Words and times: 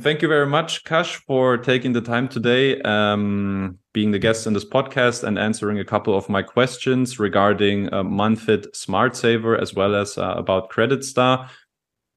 thank 0.00 0.22
you 0.22 0.28
very 0.28 0.46
much, 0.46 0.84
Kash, 0.84 1.16
for 1.16 1.56
taking 1.56 1.92
the 1.92 2.00
time 2.00 2.28
today, 2.28 2.80
um, 2.82 3.78
being 3.92 4.10
the 4.10 4.18
guest 4.18 4.46
in 4.46 4.52
this 4.52 4.64
podcast, 4.64 5.24
and 5.24 5.38
answering 5.38 5.78
a 5.78 5.84
couple 5.84 6.16
of 6.16 6.28
my 6.28 6.42
questions 6.42 7.18
regarding 7.18 7.92
uh, 7.92 8.02
Monefit 8.02 8.66
SmartSaver 8.74 9.60
as 9.60 9.74
well 9.74 9.94
as 9.94 10.16
uh, 10.16 10.34
about 10.36 10.70
Creditstar. 10.70 11.48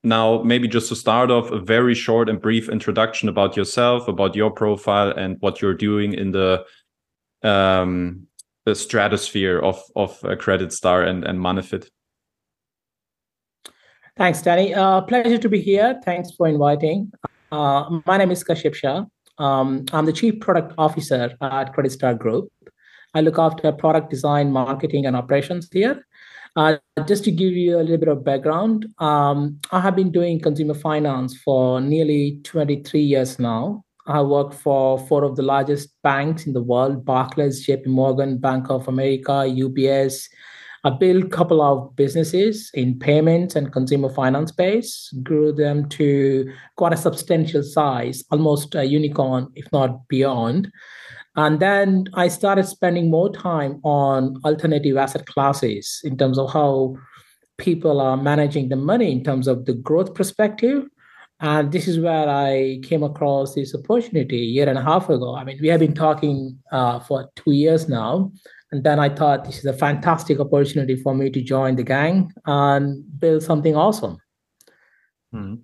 Now, 0.03 0.41
maybe 0.41 0.67
just 0.67 0.89
to 0.89 0.95
start 0.95 1.29
off, 1.29 1.51
a 1.51 1.59
very 1.59 1.93
short 1.93 2.29
and 2.29 2.41
brief 2.41 2.69
introduction 2.69 3.29
about 3.29 3.55
yourself, 3.55 4.07
about 4.07 4.35
your 4.35 4.51
profile, 4.51 5.11
and 5.11 5.37
what 5.41 5.61
you're 5.61 5.75
doing 5.75 6.13
in 6.13 6.31
the 6.31 6.65
um, 7.43 8.27
the 8.65 8.75
stratosphere 8.75 9.59
of 9.59 9.81
of 9.95 10.23
uh, 10.23 10.35
Creditstar 10.35 11.07
and 11.07 11.23
and 11.23 11.39
Monefit. 11.39 11.89
Thanks, 14.17 14.41
Danny. 14.41 14.73
Uh, 14.73 15.01
pleasure 15.01 15.37
to 15.37 15.49
be 15.49 15.61
here. 15.61 15.99
Thanks 16.03 16.31
for 16.31 16.47
inviting. 16.47 17.11
Uh, 17.51 17.99
my 18.05 18.17
name 18.17 18.31
is 18.31 18.43
Kashyap 18.45 18.73
Shah. 18.73 19.03
Um, 19.37 19.83
I'm 19.91 20.05
the 20.05 20.13
Chief 20.13 20.39
Product 20.39 20.73
Officer 20.77 21.35
at 21.41 21.75
Creditstar 21.75 22.17
Group. 22.17 22.49
I 23.13 23.19
look 23.19 23.37
after 23.37 23.69
product 23.73 24.09
design, 24.09 24.51
marketing, 24.53 25.05
and 25.05 25.17
operations 25.17 25.67
here. 25.69 26.05
Uh, 26.55 26.77
just 27.07 27.25
to 27.25 27.31
give 27.31 27.51
you 27.51 27.77
a 27.77 27.81
little 27.81 27.97
bit 27.97 28.07
of 28.07 28.23
background, 28.23 28.85
um, 28.99 29.59
I 29.71 29.81
have 29.81 29.97
been 29.97 30.11
doing 30.11 30.39
consumer 30.39 30.73
finance 30.73 31.37
for 31.43 31.81
nearly 31.81 32.39
23 32.43 33.01
years 33.01 33.37
now. 33.37 33.83
I 34.07 34.21
worked 34.21 34.53
for 34.53 34.97
four 35.07 35.25
of 35.25 35.35
the 35.35 35.43
largest 35.43 35.89
banks 36.03 36.47
in 36.47 36.53
the 36.53 36.63
world 36.63 37.03
Barclays, 37.03 37.67
JP 37.67 37.87
Morgan, 37.87 38.37
Bank 38.37 38.69
of 38.69 38.87
America, 38.87 39.31
UBS. 39.31 40.27
I 40.83 40.89
built 40.89 41.25
a 41.25 41.29
couple 41.29 41.61
of 41.61 41.95
businesses 41.95 42.71
in 42.73 42.97
payments 42.97 43.55
and 43.55 43.71
consumer 43.71 44.09
finance 44.09 44.49
space, 44.49 45.13
grew 45.21 45.51
them 45.51 45.87
to 45.89 46.51
quite 46.75 46.93
a 46.93 46.97
substantial 46.97 47.61
size, 47.61 48.23
almost 48.31 48.73
a 48.73 48.83
unicorn, 48.83 49.47
if 49.55 49.71
not 49.71 50.07
beyond. 50.07 50.71
And 51.35 51.59
then 51.59 52.05
I 52.15 52.27
started 52.27 52.65
spending 52.65 53.11
more 53.11 53.31
time 53.31 53.79
on 53.83 54.41
alternative 54.43 54.97
asset 54.97 55.27
classes 55.27 56.01
in 56.03 56.17
terms 56.17 56.39
of 56.39 56.51
how 56.51 56.95
people 57.57 58.01
are 58.01 58.17
managing 58.17 58.69
the 58.69 58.75
money 58.75 59.11
in 59.11 59.23
terms 59.23 59.47
of 59.47 59.65
the 59.65 59.73
growth 59.73 60.15
perspective. 60.15 60.83
And 61.39 61.71
this 61.71 61.87
is 61.87 61.99
where 61.99 62.27
I 62.27 62.79
came 62.83 63.03
across 63.03 63.55
this 63.55 63.73
opportunity 63.73 64.41
a 64.41 64.45
year 64.45 64.69
and 64.69 64.77
a 64.77 64.83
half 64.83 65.09
ago. 65.09 65.35
I 65.35 65.43
mean, 65.43 65.59
we 65.61 65.69
have 65.69 65.79
been 65.79 65.95
talking 65.95 66.57
uh, 66.71 66.99
for 66.99 67.29
two 67.35 67.51
years 67.51 67.87
now. 67.87 68.31
And 68.71 68.83
then 68.83 68.99
I 68.99 69.09
thought 69.09 69.45
this 69.45 69.59
is 69.59 69.65
a 69.65 69.73
fantastic 69.73 70.39
opportunity 70.39 70.95
for 70.95 71.13
me 71.13 71.29
to 71.29 71.41
join 71.41 71.75
the 71.75 71.83
gang 71.83 72.31
and 72.45 73.03
build 73.19 73.43
something 73.43 73.75
awesome. 73.75 74.17
Hmm. 75.31 75.55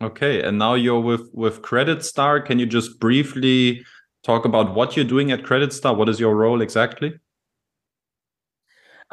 Okay. 0.00 0.42
And 0.42 0.58
now 0.58 0.74
you're 0.74 1.00
with, 1.00 1.28
with 1.32 1.62
Creditstar. 1.62 2.44
Can 2.44 2.58
you 2.58 2.66
just 2.66 3.00
briefly 3.00 3.84
talk 4.22 4.44
about 4.44 4.74
what 4.74 4.96
you're 4.96 5.04
doing 5.04 5.32
at 5.32 5.42
Creditstar? 5.42 5.96
What 5.96 6.08
is 6.08 6.20
your 6.20 6.36
role 6.36 6.60
exactly? 6.60 7.18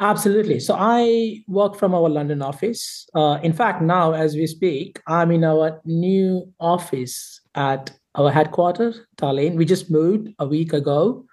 Absolutely. 0.00 0.58
So 0.58 0.76
I 0.76 1.42
work 1.46 1.76
from 1.76 1.94
our 1.94 2.08
London 2.08 2.42
office. 2.42 3.06
Uh, 3.14 3.38
in 3.42 3.52
fact, 3.52 3.80
now 3.80 4.12
as 4.12 4.34
we 4.34 4.46
speak, 4.46 5.00
I'm 5.06 5.30
in 5.30 5.44
our 5.44 5.80
new 5.84 6.52
office 6.58 7.40
at 7.54 7.92
our 8.16 8.30
headquarters, 8.30 9.00
Tallinn. 9.16 9.56
We 9.56 9.64
just 9.64 9.90
moved 9.90 10.28
a 10.38 10.46
week 10.46 10.72
ago. 10.72 11.24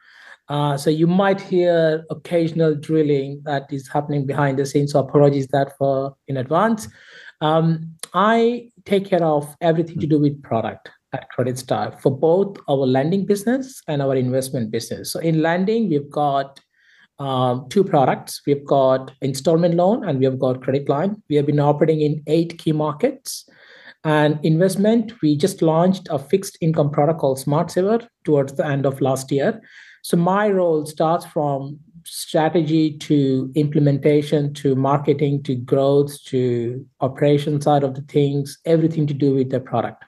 Uh, 0.51 0.75
so 0.75 0.89
you 0.89 1.07
might 1.07 1.39
hear 1.39 2.03
occasional 2.09 2.75
drilling 2.75 3.41
that 3.45 3.71
is 3.71 3.87
happening 3.87 4.25
behind 4.25 4.59
the 4.59 4.65
scenes. 4.65 4.91
So 4.91 4.99
apologies 4.99 5.47
that 5.47 5.77
for 5.77 6.13
in 6.27 6.35
advance. 6.35 6.89
Um, 7.39 7.93
I 8.13 8.69
take 8.83 9.05
care 9.05 9.23
of 9.23 9.55
everything 9.61 9.97
to 10.01 10.07
do 10.07 10.19
with 10.19 10.43
product 10.43 10.89
at 11.13 11.27
Creditstar 11.31 11.97
for 12.01 12.11
both 12.11 12.57
our 12.67 12.85
lending 12.85 13.25
business 13.25 13.81
and 13.87 14.01
our 14.01 14.13
investment 14.13 14.71
business. 14.71 15.13
So 15.13 15.21
in 15.21 15.41
lending, 15.41 15.87
we've 15.87 16.11
got 16.11 16.59
um, 17.17 17.67
two 17.69 17.85
products. 17.85 18.41
We've 18.45 18.65
got 18.65 19.13
installment 19.21 19.75
loan 19.75 20.03
and 20.03 20.19
we 20.19 20.25
have 20.25 20.37
got 20.37 20.61
credit 20.61 20.89
line. 20.89 21.23
We 21.29 21.37
have 21.37 21.45
been 21.45 21.61
operating 21.61 22.01
in 22.01 22.23
eight 22.27 22.57
key 22.57 22.73
markets. 22.73 23.47
And 24.03 24.37
investment, 24.43 25.13
we 25.21 25.37
just 25.37 25.61
launched 25.61 26.09
a 26.09 26.19
fixed 26.19 26.57
income 26.59 26.89
product 26.89 27.19
called 27.19 27.37
SmartSaver 27.37 28.05
towards 28.25 28.53
the 28.53 28.65
end 28.65 28.85
of 28.85 28.99
last 28.99 29.31
year. 29.31 29.61
So 30.01 30.17
my 30.17 30.49
role 30.49 30.85
starts 30.85 31.25
from 31.25 31.79
strategy 32.03 32.97
to 32.97 33.51
implementation 33.55 34.53
to 34.55 34.75
marketing 34.75 35.43
to 35.43 35.55
growth 35.55 36.23
to 36.25 36.85
operation 36.99 37.61
side 37.61 37.83
of 37.83 37.95
the 37.95 38.01
things, 38.01 38.57
everything 38.65 39.05
to 39.07 39.13
do 39.13 39.35
with 39.35 39.49
the 39.49 39.59
product. 39.59 40.03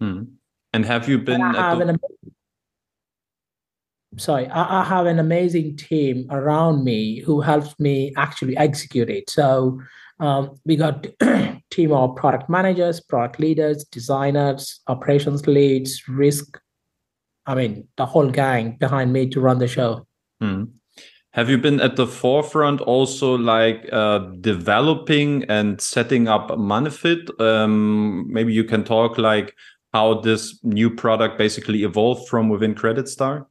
Hmm. 0.00 0.24
And 0.72 0.84
have 0.84 1.08
you 1.08 1.18
been? 1.18 1.40
Have 1.40 1.78
the... 1.78 1.98
sorry, 4.18 4.46
I, 4.48 4.82
I, 4.82 4.84
have 4.84 5.06
an 5.06 5.18
amazing 5.18 5.76
team 5.76 6.26
around 6.30 6.84
me 6.84 7.20
who 7.20 7.40
helps 7.40 7.78
me 7.80 8.12
actually 8.16 8.56
execute 8.56 9.08
it. 9.08 9.30
So 9.30 9.80
um, 10.20 10.58
we 10.64 10.76
got 10.76 11.06
team 11.70 11.92
of 11.92 12.16
product 12.16 12.48
managers, 12.48 13.00
product 13.00 13.40
leaders, 13.40 13.84
designers, 13.84 14.80
operations 14.86 15.46
leads, 15.46 16.06
risk. 16.08 16.60
I 17.46 17.54
mean, 17.54 17.88
the 17.96 18.06
whole 18.06 18.30
gang 18.30 18.76
behind 18.78 19.12
me 19.12 19.28
to 19.30 19.40
run 19.40 19.58
the 19.58 19.68
show. 19.68 20.06
Hmm. 20.40 20.64
Have 21.32 21.50
you 21.50 21.58
been 21.58 21.80
at 21.80 21.96
the 21.96 22.06
forefront 22.06 22.80
also 22.80 23.36
like 23.36 23.86
uh, 23.92 24.20
developing 24.40 25.44
and 25.44 25.78
setting 25.80 26.28
up 26.28 26.48
Monefit? 26.48 27.28
Um, 27.38 28.26
maybe 28.32 28.54
you 28.54 28.64
can 28.64 28.84
talk 28.84 29.18
like 29.18 29.54
how 29.92 30.20
this 30.20 30.58
new 30.62 30.88
product 30.88 31.36
basically 31.36 31.84
evolved 31.84 32.26
from 32.28 32.48
within 32.48 32.74
Creditstar? 32.74 33.44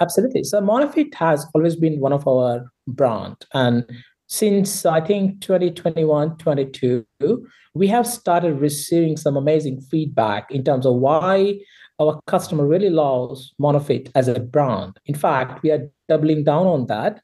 Absolutely. 0.00 0.44
So 0.44 0.60
Monefit 0.60 1.14
has 1.14 1.46
always 1.54 1.76
been 1.76 1.98
one 2.00 2.12
of 2.12 2.28
our 2.28 2.66
brand. 2.86 3.36
And 3.54 3.84
since 4.26 4.84
I 4.84 5.00
think 5.00 5.40
2021, 5.40 6.36
22, 6.36 7.06
we 7.74 7.86
have 7.88 8.06
started 8.06 8.60
receiving 8.60 9.16
some 9.16 9.36
amazing 9.36 9.80
feedback 9.80 10.50
in 10.50 10.64
terms 10.64 10.84
of 10.84 10.96
why 10.96 11.58
our 12.00 12.20
customer 12.26 12.66
really 12.66 12.90
loves 12.90 13.54
Monefit 13.60 14.10
as 14.14 14.28
a 14.28 14.38
brand. 14.40 14.98
In 15.06 15.14
fact, 15.14 15.62
we 15.62 15.70
are 15.70 15.88
doubling 16.08 16.44
down 16.44 16.66
on 16.66 16.86
that 16.86 17.20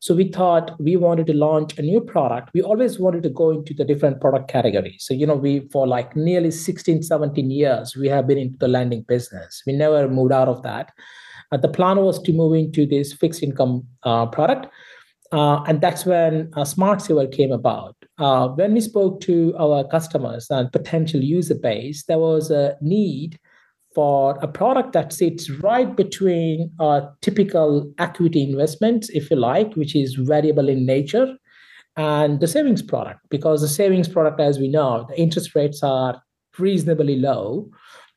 so 0.00 0.14
we 0.14 0.28
thought 0.28 0.80
we 0.80 0.96
wanted 0.96 1.26
to 1.26 1.34
launch 1.34 1.76
a 1.76 1.82
new 1.82 2.00
product. 2.00 2.50
We 2.54 2.62
always 2.62 3.00
wanted 3.00 3.24
to 3.24 3.30
go 3.30 3.50
into 3.50 3.74
the 3.74 3.84
different 3.84 4.20
product 4.20 4.48
categories. 4.48 5.04
So, 5.04 5.12
you 5.12 5.26
know, 5.26 5.34
we, 5.34 5.68
for 5.72 5.88
like 5.88 6.14
nearly 6.14 6.52
16, 6.52 7.02
17 7.02 7.50
years, 7.50 7.96
we 7.96 8.08
have 8.08 8.28
been 8.28 8.38
into 8.38 8.58
the 8.58 8.68
lending 8.68 9.02
business. 9.02 9.62
We 9.66 9.72
never 9.72 10.08
moved 10.08 10.32
out 10.32 10.46
of 10.46 10.62
that. 10.62 10.92
Uh, 11.50 11.56
the 11.56 11.68
plan 11.68 11.96
was 11.98 12.22
to 12.22 12.32
move 12.32 12.54
into 12.54 12.86
this 12.86 13.12
fixed 13.12 13.42
income 13.42 13.86
uh, 14.04 14.26
product. 14.26 14.68
Uh, 15.32 15.62
and 15.64 15.80
that's 15.80 16.06
when 16.06 16.50
uh, 16.54 16.62
SmartSaver 16.62 17.30
came 17.32 17.50
about. 17.50 17.96
Uh, 18.18 18.48
when 18.48 18.74
we 18.74 18.80
spoke 18.80 19.20
to 19.22 19.54
our 19.58 19.86
customers 19.88 20.46
and 20.50 20.70
potential 20.72 21.20
user 21.20 21.54
base, 21.56 22.04
there 22.04 22.18
was 22.18 22.50
a 22.50 22.76
need 22.80 23.38
for 23.98 24.38
a 24.42 24.46
product 24.46 24.92
that 24.92 25.12
sits 25.12 25.50
right 25.50 25.96
between 25.96 26.70
uh, 26.78 27.00
typical 27.20 27.92
equity 27.98 28.44
investments, 28.44 29.08
if 29.08 29.28
you 29.28 29.36
like, 29.36 29.74
which 29.74 29.96
is 29.96 30.14
variable 30.14 30.68
in 30.68 30.86
nature, 30.86 31.36
and 31.96 32.38
the 32.38 32.46
savings 32.46 32.80
product. 32.80 33.18
Because 33.28 33.60
the 33.60 33.66
savings 33.66 34.08
product, 34.08 34.38
as 34.38 34.56
we 34.56 34.68
know, 34.68 35.04
the 35.08 35.20
interest 35.20 35.56
rates 35.56 35.82
are 35.82 36.22
reasonably 36.60 37.16
low. 37.16 37.68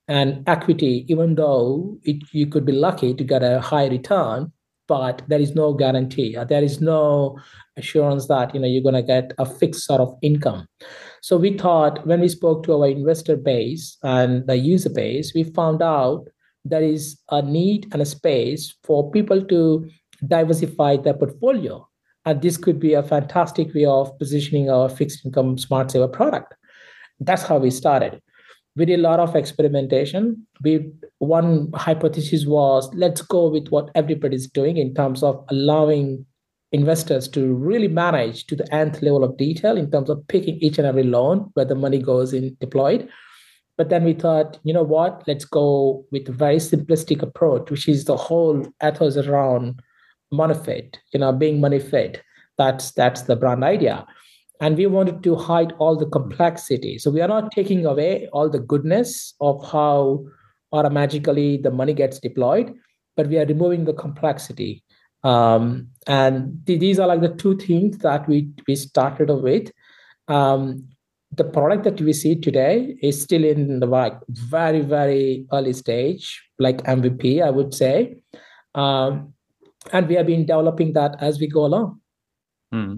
And 0.07 0.47
equity, 0.47 1.03
even 1.09 1.33
though 1.33 1.97
it, 2.03 2.17
you 2.31 2.45
could 2.45 2.63
be 2.63 2.73
lucky 2.73 3.15
to 3.15 3.23
get 3.23 3.41
a 3.41 3.59
high 3.59 3.87
return, 3.87 4.53
but 4.87 5.23
there 5.29 5.41
is 5.41 5.55
no 5.55 5.73
guarantee. 5.73 6.37
There 6.47 6.63
is 6.63 6.79
no 6.79 7.39
assurance 7.75 8.27
that 8.27 8.53
you 8.53 8.61
know 8.61 8.67
you're 8.67 8.83
going 8.83 9.01
to 9.01 9.01
get 9.01 9.31
a 9.39 9.47
fixed 9.47 9.85
sort 9.87 10.01
of 10.01 10.15
income. 10.21 10.67
So 11.21 11.37
we 11.37 11.55
thought 11.55 12.05
when 12.07 12.19
we 12.19 12.27
spoke 12.27 12.63
to 12.63 12.73
our 12.73 12.87
investor 12.87 13.37
base 13.37 13.97
and 14.03 14.45
the 14.47 14.57
user 14.57 14.89
base, 14.89 15.33
we 15.35 15.43
found 15.43 15.81
out 15.81 16.27
there 16.65 16.83
is 16.83 17.19
a 17.29 17.41
need 17.43 17.87
and 17.93 18.01
a 18.01 18.05
space 18.05 18.75
for 18.83 19.11
people 19.11 19.43
to 19.45 19.87
diversify 20.27 20.97
their 20.97 21.13
portfolio. 21.13 21.87
And 22.25 22.41
this 22.41 22.57
could 22.57 22.79
be 22.79 22.93
a 22.93 23.03
fantastic 23.03 23.73
way 23.73 23.85
of 23.85 24.17
positioning 24.17 24.69
our 24.69 24.89
fixed 24.89 25.25
income 25.25 25.57
SmartSaver 25.57 26.11
product. 26.11 26.53
That's 27.19 27.43
how 27.43 27.57
we 27.57 27.69
started. 27.69 28.21
We 28.75 28.85
did 28.85 28.99
a 28.99 29.03
lot 29.03 29.19
of 29.19 29.35
experimentation. 29.35 30.47
We 30.63 30.91
one 31.17 31.71
hypothesis 31.73 32.45
was 32.45 32.89
let's 32.95 33.21
go 33.21 33.49
with 33.49 33.67
what 33.67 33.91
everybody's 33.95 34.47
doing 34.47 34.77
in 34.77 34.93
terms 34.93 35.23
of 35.23 35.43
allowing 35.49 36.25
investors 36.71 37.27
to 37.29 37.53
really 37.53 37.87
manage 37.87 38.45
to 38.47 38.55
the 38.55 38.73
nth 38.73 39.01
level 39.01 39.23
of 39.23 39.37
detail 39.37 39.77
in 39.77 39.91
terms 39.91 40.09
of 40.09 40.25
picking 40.27 40.57
each 40.57 40.77
and 40.77 40.87
every 40.87 41.03
loan 41.03 41.49
where 41.53 41.65
the 41.65 41.75
money 41.75 41.99
goes 41.99 42.33
in 42.33 42.55
deployed. 42.59 43.09
But 43.77 43.89
then 43.89 44.03
we 44.03 44.13
thought, 44.13 44.59
you 44.63 44.73
know 44.73 44.83
what, 44.83 45.23
let's 45.27 45.45
go 45.45 46.05
with 46.11 46.29
a 46.29 46.31
very 46.33 46.57
simplistic 46.57 47.21
approach, 47.21 47.71
which 47.71 47.87
is 47.87 48.05
the 48.05 48.17
whole 48.17 48.65
ethos 48.83 49.17
around 49.17 49.81
money 50.31 50.91
you 51.13 51.19
know, 51.19 51.31
being 51.33 51.59
money 51.59 51.79
fit. 51.79 52.21
That's 52.57 52.91
that's 52.91 53.23
the 53.23 53.35
brand 53.35 53.63
idea. 53.63 54.05
and 54.61 54.77
we 54.77 54.85
wanted 54.85 55.23
to 55.23 55.35
hide 55.35 55.73
all 55.79 55.97
the 55.97 56.05
complexity. 56.05 56.99
So 56.99 57.09
we 57.09 57.19
are 57.21 57.27
not 57.27 57.51
taking 57.51 57.85
away 57.85 58.29
all 58.31 58.47
the 58.47 58.59
goodness 58.59 59.33
of 59.41 59.65
how 59.71 60.23
automatically 60.71 61.57
the 61.57 61.71
money 61.71 61.93
gets 61.93 62.19
deployed, 62.19 62.73
but 63.17 63.27
we 63.27 63.39
are 63.39 63.45
removing 63.45 63.85
the 63.85 63.93
complexity. 63.93 64.83
Um, 65.23 65.87
and 66.07 66.65
th- 66.65 66.79
these 66.79 66.99
are 66.99 67.07
like 67.07 67.21
the 67.21 67.35
two 67.35 67.57
things 67.57 67.99
that 67.99 68.27
we 68.27 68.49
we 68.67 68.75
started 68.75 69.29
with. 69.29 69.71
Um, 70.27 70.87
the 71.33 71.43
product 71.45 71.83
that 71.85 72.01
we 72.01 72.11
see 72.11 72.35
today 72.35 72.97
is 73.01 73.21
still 73.21 73.43
in 73.43 73.79
the 73.79 73.85
like 73.85 74.13
very 74.29 74.81
very 74.81 75.45
early 75.53 75.73
stage, 75.73 76.43
like 76.59 76.83
MVP, 76.83 77.41
I 77.41 77.49
would 77.49 77.73
say, 77.73 78.17
um, 78.75 79.33
and 79.93 80.07
we 80.07 80.15
have 80.15 80.27
been 80.27 80.45
developing 80.45 80.93
that 80.93 81.15
as 81.21 81.39
we 81.39 81.47
go 81.47 81.65
along. 81.65 82.01
Hmm. 82.71 82.95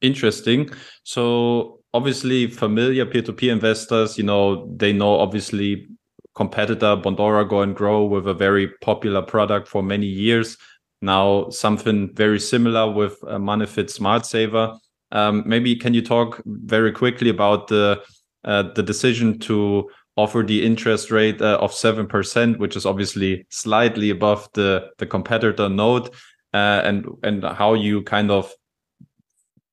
Interesting. 0.00 0.70
So 1.02 1.80
obviously, 1.92 2.46
familiar 2.46 3.04
peer-to-peer 3.06 3.52
investors, 3.52 4.16
you 4.16 4.24
know, 4.24 4.72
they 4.76 4.92
know 4.92 5.18
obviously 5.18 5.86
competitor 6.34 6.96
Bondora 6.96 7.48
go 7.48 7.60
and 7.60 7.74
grow 7.74 8.04
with 8.04 8.26
a 8.26 8.34
very 8.34 8.68
popular 8.80 9.22
product 9.22 9.68
for 9.68 9.82
many 9.82 10.06
years. 10.06 10.56
Now 11.02 11.48
something 11.50 12.14
very 12.14 12.38
similar 12.38 12.90
with 12.90 13.16
uh, 13.26 13.38
Monefit 13.38 13.88
SmartSaver. 13.88 14.78
Um, 15.12 15.42
maybe 15.46 15.74
can 15.74 15.94
you 15.94 16.02
talk 16.02 16.42
very 16.46 16.92
quickly 16.92 17.30
about 17.30 17.68
the 17.68 18.02
uh, 18.44 18.64
the 18.74 18.82
decision 18.82 19.38
to 19.40 19.90
offer 20.16 20.42
the 20.42 20.64
interest 20.64 21.10
rate 21.10 21.40
uh, 21.40 21.58
of 21.60 21.72
seven 21.72 22.06
percent, 22.06 22.58
which 22.58 22.76
is 22.76 22.86
obviously 22.86 23.46
slightly 23.48 24.10
above 24.10 24.48
the 24.52 24.90
the 24.98 25.06
competitor 25.06 25.68
note, 25.68 26.14
uh, 26.52 26.82
and 26.84 27.06
and 27.22 27.44
how 27.44 27.74
you 27.74 28.02
kind 28.02 28.30
of 28.30 28.52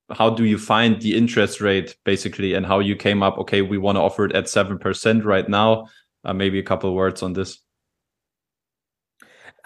how 0.09 0.29
do 0.29 0.45
you 0.45 0.57
find 0.57 1.01
the 1.01 1.17
interest 1.17 1.59
rate 1.59 1.97
basically, 2.05 2.53
and 2.53 2.65
how 2.65 2.79
you 2.79 2.95
came 2.95 3.21
up? 3.21 3.37
Okay, 3.37 3.61
we 3.61 3.77
want 3.77 3.97
to 3.97 4.01
offer 4.01 4.25
it 4.25 4.35
at 4.35 4.49
seven 4.49 4.77
percent 4.77 5.25
right 5.25 5.49
now. 5.49 5.87
Uh, 6.23 6.33
maybe 6.33 6.59
a 6.59 6.63
couple 6.63 6.93
words 6.95 7.21
on 7.21 7.33
this. 7.33 7.59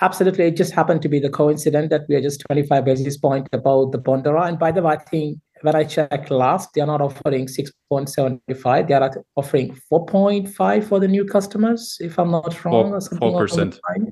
Absolutely, 0.02 0.46
it 0.46 0.58
just 0.58 0.74
happened 0.74 1.02
to 1.04 1.10
be 1.10 1.20
the 1.20 1.30
coincidence 1.30 1.90
that 1.92 2.06
we 2.10 2.16
are 2.16 2.22
just 2.22 2.42
25 2.50 2.86
basis 2.86 3.18
point 3.18 3.48
above 3.54 3.92
the 3.92 4.00
Bondora. 4.00 4.48
And 4.48 4.58
by 4.58 4.72
the 4.72 4.82
way, 4.82 4.94
I 4.94 4.98
think 4.98 5.38
when 5.62 5.76
I 5.76 5.84
checked 5.84 6.32
last, 6.32 6.74
they 6.74 6.82
are 6.82 6.88
not 6.88 7.02
offering 7.02 7.46
6.75. 7.46 8.88
They 8.88 8.94
are 8.96 9.24
offering 9.36 9.78
4.5 9.92 10.84
for 10.88 11.00
the 11.00 11.08
new 11.08 11.24
customers, 11.24 11.98
if 12.00 12.18
I'm 12.18 12.32
not 12.32 12.66
wrong, 12.66 12.90
4, 12.90 12.96
or 12.96 13.48
something. 13.48 13.78
4%. 13.98 14.12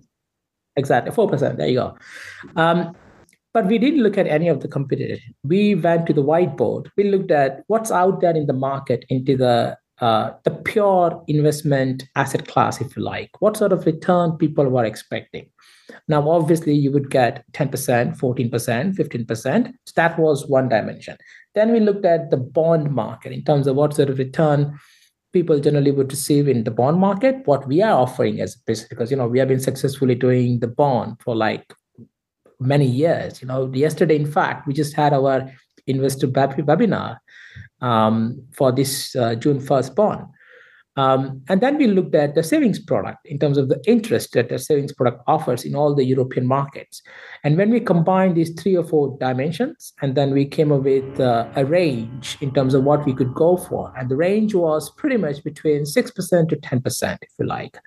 Exactly, 0.75 1.11
4%. 1.11 1.57
There 1.57 1.67
you 1.67 1.75
go. 1.75 1.97
Um, 2.55 2.95
but 3.51 3.65
we 3.65 3.79
didn't 3.79 4.03
look 4.03 4.17
at 4.17 4.27
any 4.27 4.47
of 4.47 4.59
the 4.59 4.67
competitors. 4.67 5.19
We 5.43 5.73
went 5.73 6.05
to 6.05 6.13
the 6.13 6.23
whiteboard. 6.23 6.87
We 6.95 7.05
looked 7.05 7.31
at 7.31 7.63
what's 7.65 7.89
out 7.89 8.21
there 8.21 8.35
in 8.35 8.45
the 8.45 8.53
market 8.53 9.05
into 9.09 9.35
the 9.35 9.77
uh, 10.01 10.31
the 10.43 10.51
pure 10.51 11.21
investment 11.27 12.05
asset 12.15 12.47
class, 12.47 12.79
if 12.79 12.95
you 12.95 13.03
like. 13.03 13.29
What 13.39 13.57
sort 13.57 13.73
of 13.73 13.85
return 13.85 14.31
people 14.37 14.69
were 14.69 14.85
expecting? 14.85 15.49
Now, 16.07 16.29
obviously, 16.29 16.73
you 16.73 16.91
would 16.91 17.09
get 17.09 17.43
10%, 17.53 18.17
14%, 18.17 18.95
15%. 18.95 19.73
So 19.85 19.93
that 19.95 20.19
was 20.19 20.47
one 20.47 20.69
dimension. 20.69 21.17
Then 21.55 21.71
we 21.71 21.79
looked 21.79 22.05
at 22.05 22.29
the 22.29 22.37
bond 22.37 22.91
market 22.91 23.31
in 23.31 23.43
terms 23.43 23.67
of 23.67 23.75
what 23.75 23.95
sort 23.95 24.09
of 24.09 24.17
return 24.17 24.79
people 25.33 25.59
generally 25.59 25.91
would 25.91 26.11
receive 26.11 26.47
in 26.47 26.63
the 26.63 26.71
bond 26.71 26.99
market, 26.99 27.45
what 27.45 27.67
we 27.67 27.81
are 27.81 27.99
offering 27.99 28.41
as 28.41 28.55
a 28.55 28.59
business, 28.65 28.89
because 28.89 29.11
you 29.11 29.17
know 29.17 29.27
we 29.27 29.39
have 29.39 29.47
been 29.47 29.59
successfully 29.59 30.15
doing 30.15 30.59
the 30.59 30.67
bond 30.67 31.15
for 31.21 31.35
like 31.35 31.73
many 32.59 32.85
years. 32.85 33.41
You 33.41 33.47
know, 33.47 33.71
yesterday, 33.73 34.15
in 34.15 34.29
fact, 34.31 34.67
we 34.67 34.73
just 34.73 34.95
had 34.95 35.13
our 35.13 35.51
investor 35.87 36.27
webinar 36.27 37.17
um, 37.81 38.43
for 38.51 38.71
this 38.71 39.15
uh, 39.15 39.35
June 39.35 39.59
1st 39.59 39.95
bond. 39.95 40.25
Um, 40.99 41.41
and 41.47 41.61
then 41.61 41.77
we 41.77 41.87
looked 41.87 42.13
at 42.13 42.35
the 42.35 42.43
savings 42.43 42.77
product 42.77 43.25
in 43.25 43.39
terms 43.39 43.57
of 43.57 43.69
the 43.69 43.81
interest 43.87 44.33
that 44.33 44.49
the 44.49 44.59
savings 44.59 44.91
product 44.91 45.23
offers 45.27 45.63
in 45.63 45.73
all 45.73 45.95
the 45.95 46.03
European 46.03 46.45
markets. 46.45 47.01
And 47.45 47.55
when 47.55 47.69
we 47.69 47.79
combined 47.79 48.35
these 48.35 48.51
three 48.59 48.75
or 48.75 48.83
four 48.83 49.17
dimensions, 49.17 49.93
and 50.01 50.15
then 50.15 50.33
we 50.33 50.43
came 50.45 50.73
up 50.73 50.83
with 50.83 51.17
uh, 51.21 51.47
a 51.55 51.63
range 51.63 52.37
in 52.41 52.53
terms 52.53 52.73
of 52.73 52.83
what 52.83 53.05
we 53.05 53.13
could 53.13 53.33
go 53.33 53.55
for. 53.55 53.93
And 53.97 54.09
the 54.09 54.17
range 54.17 54.53
was 54.53 54.91
pretty 54.91 55.15
much 55.15 55.41
between 55.41 55.83
6% 55.83 56.49
to 56.49 56.55
10%, 56.57 57.17
if 57.21 57.29
you 57.39 57.45
like. 57.45 57.77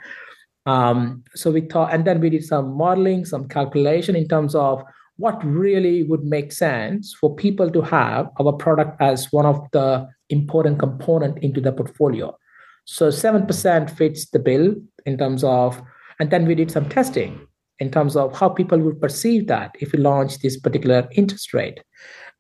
Um, 0.65 1.23
so 1.35 1.51
we 1.51 1.61
thought, 1.63 1.93
and 1.93 2.07
then 2.07 2.19
we 2.19 2.31
did 2.31 2.45
some 2.45 2.75
modeling, 2.75 3.27
some 3.27 3.47
calculation 3.47 4.17
in 4.17 4.27
terms 4.27 4.55
of 4.55 4.83
what 5.19 5.45
really 5.45 6.03
would 6.05 6.25
make 6.25 6.51
sense 6.51 7.15
for 7.21 7.37
people 7.37 7.71
to 7.73 7.83
have 7.83 8.31
our 8.41 8.55
product 8.55 8.99
as 9.03 9.31
one 9.33 9.45
of 9.45 9.61
the 9.73 10.09
important 10.31 10.79
component 10.79 11.37
into 11.41 11.61
the 11.61 11.73
portfolio 11.73 12.35
so 12.85 13.09
7% 13.09 13.97
fits 13.97 14.29
the 14.31 14.39
bill 14.39 14.75
in 15.07 15.19
terms 15.19 15.45
of, 15.45 15.81
and 16.19 16.31
then 16.31 16.47
we 16.47 16.55
did 16.55 16.71
some 16.71 16.89
testing 16.89 17.47
in 17.79 17.91
terms 17.91 18.17
of 18.17 18.37
how 18.37 18.49
people 18.49 18.79
would 18.79 19.01
perceive 19.01 19.47
that 19.49 19.75
if 19.81 19.93
we 19.93 19.99
launch 19.99 20.39
this 20.39 20.59
particular 20.59 21.09
interest 21.13 21.53
rate. 21.55 21.83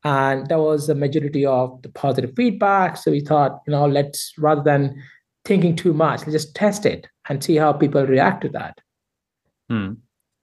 And 0.04 0.46
there 0.48 0.58
was 0.58 0.88
a 0.88 0.94
majority 0.94 1.46
of 1.46 1.80
the 1.82 1.88
positive 1.88 2.32
feedback. 2.36 2.96
So 2.96 3.10
we 3.10 3.20
thought, 3.20 3.60
you 3.66 3.70
know, 3.70 3.86
let's 3.86 4.32
rather 4.36 4.62
than 4.62 5.00
thinking 5.44 5.76
too 5.76 5.92
much, 5.92 6.20
let's 6.20 6.32
just 6.32 6.54
test 6.54 6.86
it 6.86 7.06
and 7.28 7.42
see 7.42 7.56
how 7.56 7.72
people 7.72 8.06
react 8.06 8.42
to 8.42 8.48
that. 8.50 8.80
Hmm. 9.68 9.94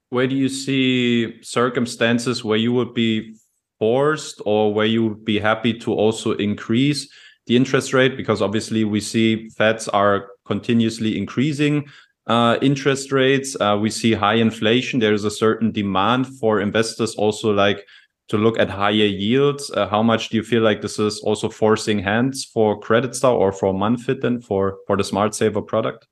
Where 0.10 0.28
do 0.28 0.36
you 0.36 0.50
see 0.50 1.42
circumstances 1.44 2.44
where 2.44 2.58
you 2.58 2.74
would 2.74 2.94
be 2.94 3.36
forced 3.80 4.42
or 4.46 4.74
where 4.74 4.86
you 4.86 5.08
would 5.08 5.24
be 5.24 5.40
happy 5.40 5.74
to 5.80 5.94
also 5.94 6.32
increase 6.34 7.10
the 7.50 7.56
interest 7.56 7.94
rate 7.94 8.16
because 8.16 8.44
obviously 8.44 8.84
we 8.84 9.02
see 9.02 9.50
Feds 9.50 9.88
are 9.88 10.28
continuously 10.46 11.18
increasing 11.18 11.84
uh, 12.28 12.60
interest 12.62 13.12
rates. 13.12 13.58
Uh, 13.60 13.76
we 13.82 13.90
see 13.90 14.14
high 14.14 14.36
inflation. 14.36 15.00
There 15.00 15.16
is 15.16 15.26
a 15.26 15.32
certain 15.32 15.72
demand 15.72 16.28
for 16.40 16.62
investors 16.62 17.16
also 17.16 17.52
like 17.52 17.88
to 18.28 18.38
look 18.38 18.60
at 18.60 18.70
higher 18.70 18.92
yields. 18.92 19.72
Uh, 19.72 19.88
how 19.88 20.04
much 20.04 20.30
do 20.30 20.38
you 20.38 20.44
feel 20.44 20.62
like 20.62 20.82
this 20.82 21.00
is 21.00 21.20
also 21.22 21.50
forcing 21.50 21.98
hands 21.98 22.46
for 22.46 22.80
Creditstar 22.80 23.34
or 23.34 23.52
for 23.52 23.74
and 23.74 24.46
for 24.46 24.78
for 24.86 24.96
the 24.96 25.04
SmartSaver 25.04 25.66
product? 25.66 26.08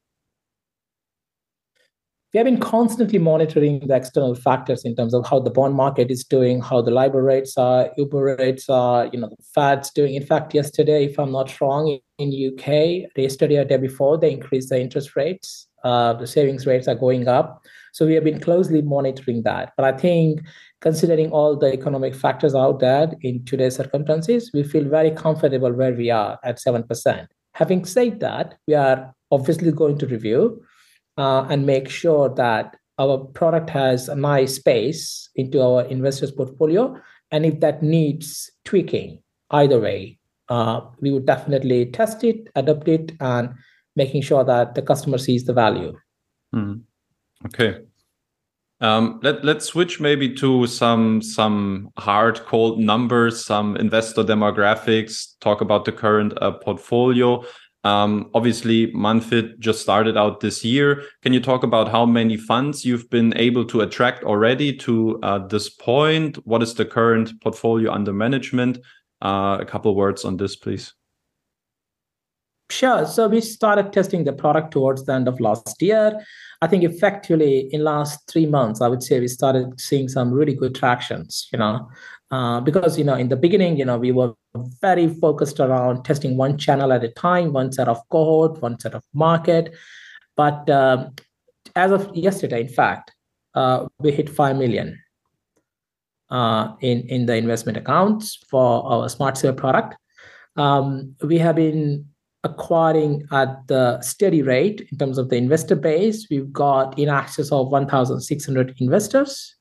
We 2.34 2.38
have 2.38 2.46
been 2.46 2.60
constantly 2.60 3.20
monitoring 3.20 3.88
the 3.88 3.96
external 3.96 4.36
factors 4.36 4.84
in 4.84 4.96
terms 4.96 5.14
of 5.14 5.26
how 5.26 5.40
the 5.40 5.50
bond 5.50 5.76
market 5.76 6.12
is 6.12 6.26
doing, 6.26 6.62
how 6.62 6.82
the 6.82 6.92
LIBOR 6.92 7.24
rates 7.24 7.58
are, 7.58 7.90
Uber 7.98 8.36
rates 8.38 8.70
are, 8.70 9.08
you 9.14 9.20
know, 9.20 9.30
the 9.30 9.44
Fed's 9.56 9.90
doing. 9.92 10.14
In 10.14 10.26
fact, 10.26 10.54
yesterday, 10.54 11.06
if 11.06 11.18
I'm 11.18 11.32
not 11.32 11.60
wrong, 11.62 12.00
in 12.18 12.30
UK, 12.30 13.10
yesterday 13.16 13.58
or 13.58 13.64
day 13.64 13.78
before, 13.78 14.18
they 14.18 14.32
increased 14.32 14.70
the 14.70 14.82
interest 14.82 15.16
rates. 15.16 15.68
Uh, 15.84 16.14
the 16.14 16.28
savings 16.28 16.66
rates 16.66 16.88
are 16.88 16.96
going 16.96 17.28
up. 17.28 17.64
So 17.94 18.06
we 18.06 18.16
have 18.16 18.24
been 18.24 18.42
closely 18.42 18.82
monitoring 18.82 19.44
that. 19.44 19.74
But 19.78 19.86
I 19.86 19.98
think 19.98 20.42
considering 20.82 21.32
all 21.32 21.56
the 21.56 21.72
economic 21.72 22.14
factors 22.14 22.56
out 22.56 22.80
there 22.80 23.12
in 23.22 23.46
today's 23.46 23.76
circumstances, 23.76 24.52
we 24.54 24.64
feel 24.64 24.90
very 24.90 25.12
comfortable 25.12 25.72
where 25.72 25.94
we 25.94 26.10
are 26.10 26.40
at 26.44 26.58
7%. 26.58 27.28
Having 27.54 27.86
said 27.86 28.20
that, 28.20 28.56
we 28.68 28.74
are 28.74 29.14
obviously 29.32 29.72
going 29.72 29.98
to 30.00 30.08
review 30.08 30.62
uh, 31.18 31.46
and 31.50 31.66
make 31.66 31.90
sure 31.90 32.30
that 32.36 32.76
our 33.00 33.18
product 33.18 33.70
has 33.70 34.10
a 34.10 34.16
nice 34.16 34.56
space 34.56 35.30
into 35.36 35.62
our 35.62 35.84
investors 35.86 36.32
portfolio. 36.32 37.00
And 37.32 37.46
if 37.46 37.60
that 37.60 37.84
needs 37.84 38.52
tweaking 38.66 39.22
either 39.52 39.80
way 39.80 40.18
uh, 40.50 40.82
we 41.00 41.12
would 41.12 41.26
definitely 41.26 41.86
test 41.88 42.24
it 42.24 42.48
adapt 42.56 42.88
it 42.88 43.12
and 43.20 43.54
making 43.96 44.22
sure 44.22 44.44
that 44.44 44.76
the 44.76 44.82
customer 44.82 45.18
sees 45.18 45.46
the 45.46 45.54
value. 45.54 45.98
Mm. 46.56 46.82
okay. 47.46 47.80
Um, 48.80 49.20
let, 49.24 49.44
let's 49.44 49.66
switch 49.66 50.00
maybe 50.00 50.36
to 50.36 50.68
some 50.68 51.20
some 51.24 51.90
hard 51.98 52.40
cold 52.46 52.80
numbers 52.80 53.44
some 53.44 53.76
investor 53.76 54.24
demographics 54.24 55.34
talk 55.42 55.62
about 55.62 55.86
the 55.86 55.92
current 55.92 56.34
uh, 56.40 56.52
portfolio 56.52 57.44
um, 57.88 58.30
obviously, 58.34 58.92
Monefit 58.92 59.58
just 59.60 59.82
started 59.82 60.18
out 60.18 60.42
this 60.42 60.66
year. 60.66 61.04
Can 61.24 61.32
you 61.32 61.40
talk 61.40 61.64
about 61.64 61.88
how 61.90 62.06
many 62.06 62.36
funds 62.36 62.84
you've 62.84 63.10
been 63.10 63.32
able 63.38 63.64
to 63.64 63.80
attract 63.80 64.26
already 64.26 64.76
to 64.78 65.18
uh, 65.24 65.48
this 65.48 65.70
point? 65.70 66.36
What 66.46 66.62
is 66.62 66.74
the 66.74 66.84
current 66.84 67.32
portfolio 67.42 67.94
under 67.94 68.12
management? 68.12 68.80
Uh, 69.22 69.58
a 69.62 69.66
couple 69.66 69.96
words 69.96 70.26
on 70.26 70.36
this, 70.36 70.58
please. 70.58 70.94
Sure. 72.70 73.06
So 73.06 73.30
we 73.30 73.40
started 73.40 73.94
testing 73.94 74.26
the 74.26 74.34
product 74.34 74.72
towards 74.72 75.06
the 75.06 75.14
end 75.14 75.30
of 75.30 75.40
last 75.40 75.82
year. 75.82 76.20
I 76.62 76.68
think 76.68 76.84
effectively 76.84 77.70
in 77.72 77.86
last 77.86 78.30
three 78.30 78.48
months, 78.48 78.82
I 78.82 78.90
would 78.90 79.02
say 79.02 79.22
we 79.22 79.30
started 79.30 79.80
seeing 79.80 80.10
some 80.10 80.34
really 80.34 80.54
good 80.54 80.76
tractions. 80.76 81.48
You 81.54 81.60
know, 81.60 81.88
uh, 82.32 82.60
because 82.62 82.98
you 82.98 83.04
know 83.04 83.16
in 83.16 83.30
the 83.30 83.36
beginning, 83.36 83.78
you 83.78 83.86
know, 83.86 83.98
we 83.98 84.12
were 84.12 84.34
very 84.82 85.08
focused 85.08 85.60
around 85.60 86.04
testing 86.04 86.38
one 86.38 86.58
channel 86.58 86.92
at 86.92 87.04
a 87.04 87.10
time, 87.10 87.54
one 87.54 87.72
set 87.72 87.88
of 87.88 88.02
cohort, 88.10 88.62
one 88.62 88.80
set 88.80 88.94
of 88.94 89.04
market. 89.14 89.74
But 90.36 90.70
um, 90.70 91.16
as 91.76 91.92
of 91.92 92.16
yesterday, 92.16 92.62
in 92.62 92.70
fact, 92.70 93.12
uh, 93.56 93.88
we 94.00 94.12
hit 94.12 94.30
5 94.30 94.56
million 94.56 95.00
uh, 96.30 96.74
in, 96.82 97.02
in 97.08 97.26
the 97.26 97.36
investment 97.36 97.78
accounts 97.78 98.38
for 98.50 98.86
our 98.86 99.08
SmartSaver 99.08 99.58
product. 99.58 99.96
Um, 100.56 101.16
we 101.24 101.38
have 101.40 101.56
been 101.56 102.06
acquiring 102.44 103.28
at 103.32 103.68
the 103.68 104.00
steady 104.02 104.42
rate 104.42 104.88
in 104.92 104.98
terms 104.98 105.18
of 105.18 105.30
the 105.30 105.36
investor 105.36 105.76
base. 105.76 106.28
We've 106.30 106.52
got 106.52 106.98
in 106.98 107.10
excess 107.10 107.52
of 107.52 107.70
1,600 107.70 108.76
investors. 108.80 109.57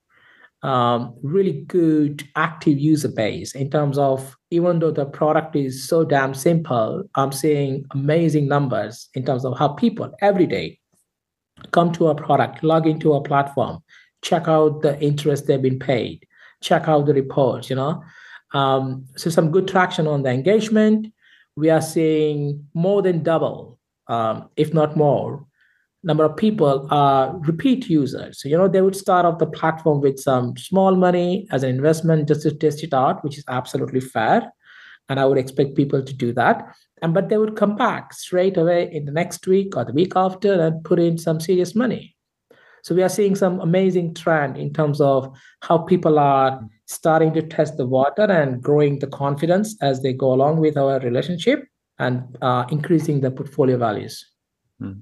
Um, 0.63 1.15
really 1.23 1.65
good 1.67 2.27
active 2.35 2.79
user 2.79 3.09
base 3.09 3.55
in 3.55 3.71
terms 3.71 3.99
of 3.99 4.37
even 4.51 4.79
though 4.79 4.91
the 4.91 5.05
product 5.05 5.55
is 5.55 5.87
so 5.87 6.03
damn 6.03 6.35
simple, 6.35 7.05
I'm 7.15 7.31
seeing 7.31 7.85
amazing 7.93 8.49
numbers 8.49 9.09
in 9.15 9.25
terms 9.25 9.45
of 9.45 9.57
how 9.59 9.69
people 9.69 10.13
every 10.23 10.47
day 10.47 10.81
come 11.73 11.93
to 11.93 12.09
our 12.09 12.15
product, 12.15 12.65
log 12.65 12.87
into 12.87 13.13
our 13.13 13.21
platform, 13.21 13.81
check 14.23 14.49
out 14.49 14.83
the 14.83 14.99
interest 15.01 15.47
they've 15.47 15.61
been 15.61 15.79
paid, 15.79 16.27
check 16.63 16.89
out 16.89 17.07
the 17.07 17.15
reports, 17.15 17.71
you 17.71 17.77
know. 17.77 18.03
Um, 18.55 19.07
so 19.17 19.31
some 19.31 19.51
good 19.51 19.69
traction 19.69 20.07
on 20.07 20.23
the 20.23 20.31
engagement. 20.31 21.13
We 21.57 21.71
are 21.71 21.83
seeing 21.83 22.67
more 22.75 23.03
than 23.03 23.23
double, 23.23 23.79
um, 24.09 24.49
if 24.57 24.73
not 24.73 24.97
more, 24.97 25.47
number 26.07 26.25
of 26.25 26.37
people 26.37 26.87
are 26.91 27.37
repeat 27.41 27.91
users. 27.91 28.41
So, 28.41 28.49
you 28.49 28.57
know, 28.57 28.69
they 28.69 28.81
would 28.81 28.95
start 28.95 29.27
off 29.27 29.39
the 29.39 29.47
platform 29.47 30.01
with 30.01 30.21
some 30.21 30.57
small 30.57 30.95
money 30.95 31.49
as 31.51 31.65
an 31.65 31.71
investment 31.71 32.29
just 32.29 32.43
to 32.43 32.55
test 32.55 32.85
it 32.85 32.95
out, 32.95 33.25
which 33.25 33.37
is 33.37 33.45
absolutely 33.49 34.01
fair. 34.01 34.53
And 35.09 35.19
I 35.19 35.25
would 35.27 35.37
expect 35.37 35.75
people 35.75 36.03
to 36.03 36.15
do 36.15 36.33
that. 36.35 36.65
And 37.03 37.13
but 37.13 37.29
they 37.29 37.39
would 37.39 37.57
come 37.57 37.77
back 37.77 38.13
straight 38.13 38.57
away 38.57 38.89
in 38.93 39.05
the 39.05 39.13
next 39.13 39.47
week 39.47 39.77
or 39.77 39.85
the 39.85 39.93
week 39.93 40.13
after 40.15 40.53
and 40.55 40.83
put 40.85 41.01
in 41.01 41.19
some 41.19 41.41
serious 41.41 41.75
money. 41.75 42.17
So 42.85 42.95
we 42.95 43.03
are 43.03 43.09
seeing 43.09 43.35
some 43.35 43.59
amazing 43.61 44.15
trend 44.15 44.57
in 44.57 44.73
terms 44.73 45.01
of 45.01 45.37
how 45.63 45.79
people 45.79 46.21
are 46.21 46.61
starting 46.87 47.35
to 47.35 47.43
test 47.43 47.77
the 47.77 47.87
water 47.87 48.23
and 48.23 48.63
growing 48.63 49.01
the 49.01 49.09
confidence 49.09 49.77
as 49.83 50.03
they 50.03 50.13
go 50.13 50.33
along 50.33 50.59
with 50.59 50.77
our 50.77 51.01
relationship 51.01 51.65
and 51.99 52.23
uh, 52.43 52.65
increasing 52.71 53.21
the 53.21 53.33
portfolio 53.33 53.77
values. 53.77 54.25
Hmm. 54.79 54.93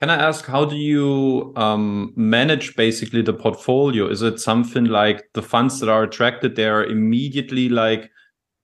Can 0.00 0.10
I 0.10 0.14
ask, 0.14 0.46
how 0.46 0.64
do 0.64 0.76
you 0.76 1.52
um, 1.56 2.12
manage 2.14 2.76
basically 2.76 3.20
the 3.20 3.32
portfolio? 3.32 4.08
Is 4.08 4.22
it 4.22 4.38
something 4.38 4.84
like 4.84 5.24
the 5.34 5.42
funds 5.42 5.80
that 5.80 5.88
are 5.88 6.04
attracted, 6.04 6.54
they 6.54 6.66
are 6.66 6.84
immediately 6.84 7.68
like, 7.68 8.08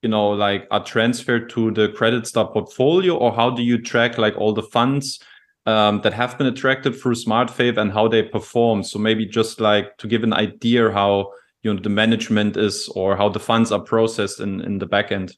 you 0.02 0.08
know, 0.08 0.30
like 0.30 0.68
are 0.70 0.84
transferred 0.84 1.50
to 1.50 1.72
the 1.72 1.88
Creditstar 1.88 2.52
portfolio, 2.52 3.16
or 3.16 3.32
how 3.32 3.50
do 3.50 3.64
you 3.64 3.82
track 3.82 4.16
like 4.16 4.36
all 4.36 4.52
the 4.52 4.62
funds 4.62 5.18
um, 5.66 6.02
that 6.02 6.12
have 6.12 6.38
been 6.38 6.46
attracted 6.46 6.94
through 6.94 7.16
SmartSaver 7.16 7.78
and 7.78 7.90
how 7.90 8.06
they 8.06 8.22
perform? 8.22 8.84
So 8.84 9.00
maybe 9.00 9.26
just 9.26 9.60
like 9.60 9.96
to 9.98 10.06
give 10.06 10.22
an 10.22 10.34
idea 10.34 10.92
how 10.92 11.32
you 11.64 11.74
know 11.74 11.80
the 11.80 11.88
management 11.88 12.56
is 12.56 12.88
or 12.94 13.16
how 13.16 13.28
the 13.28 13.40
funds 13.40 13.72
are 13.72 13.80
processed 13.80 14.38
in 14.38 14.60
in 14.60 14.78
the 14.78 14.86
backend. 14.86 15.32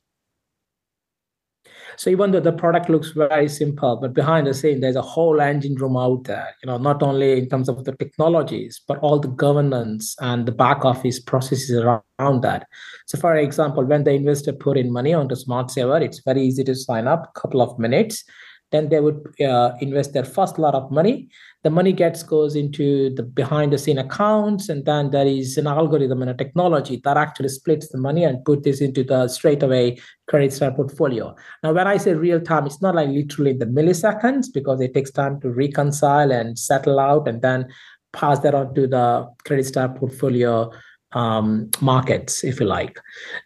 So 1.96 2.10
even 2.10 2.30
though 2.30 2.40
the 2.40 2.52
product 2.52 2.88
looks 2.88 3.10
very 3.10 3.48
simple, 3.48 3.96
but 3.96 4.12
behind 4.12 4.46
the 4.46 4.54
scene, 4.54 4.80
there's 4.80 4.96
a 4.96 5.02
whole 5.02 5.40
engine 5.40 5.74
room 5.76 5.96
out 5.96 6.24
there, 6.24 6.54
you 6.62 6.66
know, 6.66 6.78
not 6.78 7.02
only 7.02 7.38
in 7.38 7.48
terms 7.48 7.68
of 7.68 7.84
the 7.84 7.92
technologies, 7.92 8.80
but 8.86 8.98
all 8.98 9.18
the 9.18 9.28
governance 9.28 10.14
and 10.20 10.46
the 10.46 10.52
back 10.52 10.84
office 10.84 11.18
processes 11.18 11.78
around 11.78 12.42
that. 12.42 12.66
So 13.06 13.18
for 13.18 13.36
example, 13.36 13.84
when 13.84 14.04
the 14.04 14.12
investor 14.12 14.52
put 14.52 14.76
in 14.76 14.92
money 14.92 15.14
onto 15.14 15.34
SmartSaver, 15.34 16.02
it's 16.02 16.20
very 16.20 16.42
easy 16.42 16.64
to 16.64 16.74
sign 16.74 17.06
up, 17.06 17.34
couple 17.34 17.62
of 17.62 17.78
minutes. 17.78 18.24
Then 18.72 18.88
they 18.88 19.00
would 19.00 19.22
uh, 19.40 19.72
invest 19.80 20.12
their 20.12 20.24
first 20.24 20.58
lot 20.58 20.74
of 20.74 20.90
money 20.90 21.28
the 21.66 21.70
money 21.70 21.92
gets 21.92 22.22
goes 22.22 22.54
into 22.54 23.12
the 23.16 23.24
behind 23.24 23.72
the 23.72 23.78
scene 23.78 23.98
accounts 23.98 24.68
and 24.68 24.84
then 24.84 25.10
there 25.10 25.26
is 25.26 25.58
an 25.58 25.66
algorithm 25.66 26.22
and 26.22 26.30
a 26.30 26.34
technology 26.34 27.00
that 27.02 27.16
actually 27.16 27.48
splits 27.48 27.88
the 27.88 27.98
money 27.98 28.22
and 28.22 28.44
put 28.44 28.62
this 28.62 28.80
into 28.80 29.02
the 29.02 29.26
straight 29.26 29.64
away 29.64 29.98
Creditstar 30.30 30.76
portfolio 30.76 31.34
now 31.64 31.72
when 31.72 31.88
i 31.88 31.96
say 31.96 32.14
real 32.14 32.40
time 32.40 32.66
it's 32.66 32.80
not 32.80 32.94
like 32.94 33.08
literally 33.08 33.52
the 33.52 33.66
milliseconds 33.66 34.46
because 34.54 34.80
it 34.80 34.94
takes 34.94 35.10
time 35.10 35.40
to 35.40 35.50
reconcile 35.50 36.30
and 36.30 36.56
settle 36.56 37.00
out 37.00 37.26
and 37.26 37.42
then 37.42 37.66
pass 38.12 38.38
that 38.38 38.54
on 38.54 38.72
to 38.76 38.86
the 38.86 39.28
Creditstar 39.44 39.98
portfolio 39.98 40.70
um, 41.12 41.70
markets, 41.80 42.44
if 42.44 42.60
you 42.60 42.66
like. 42.66 42.98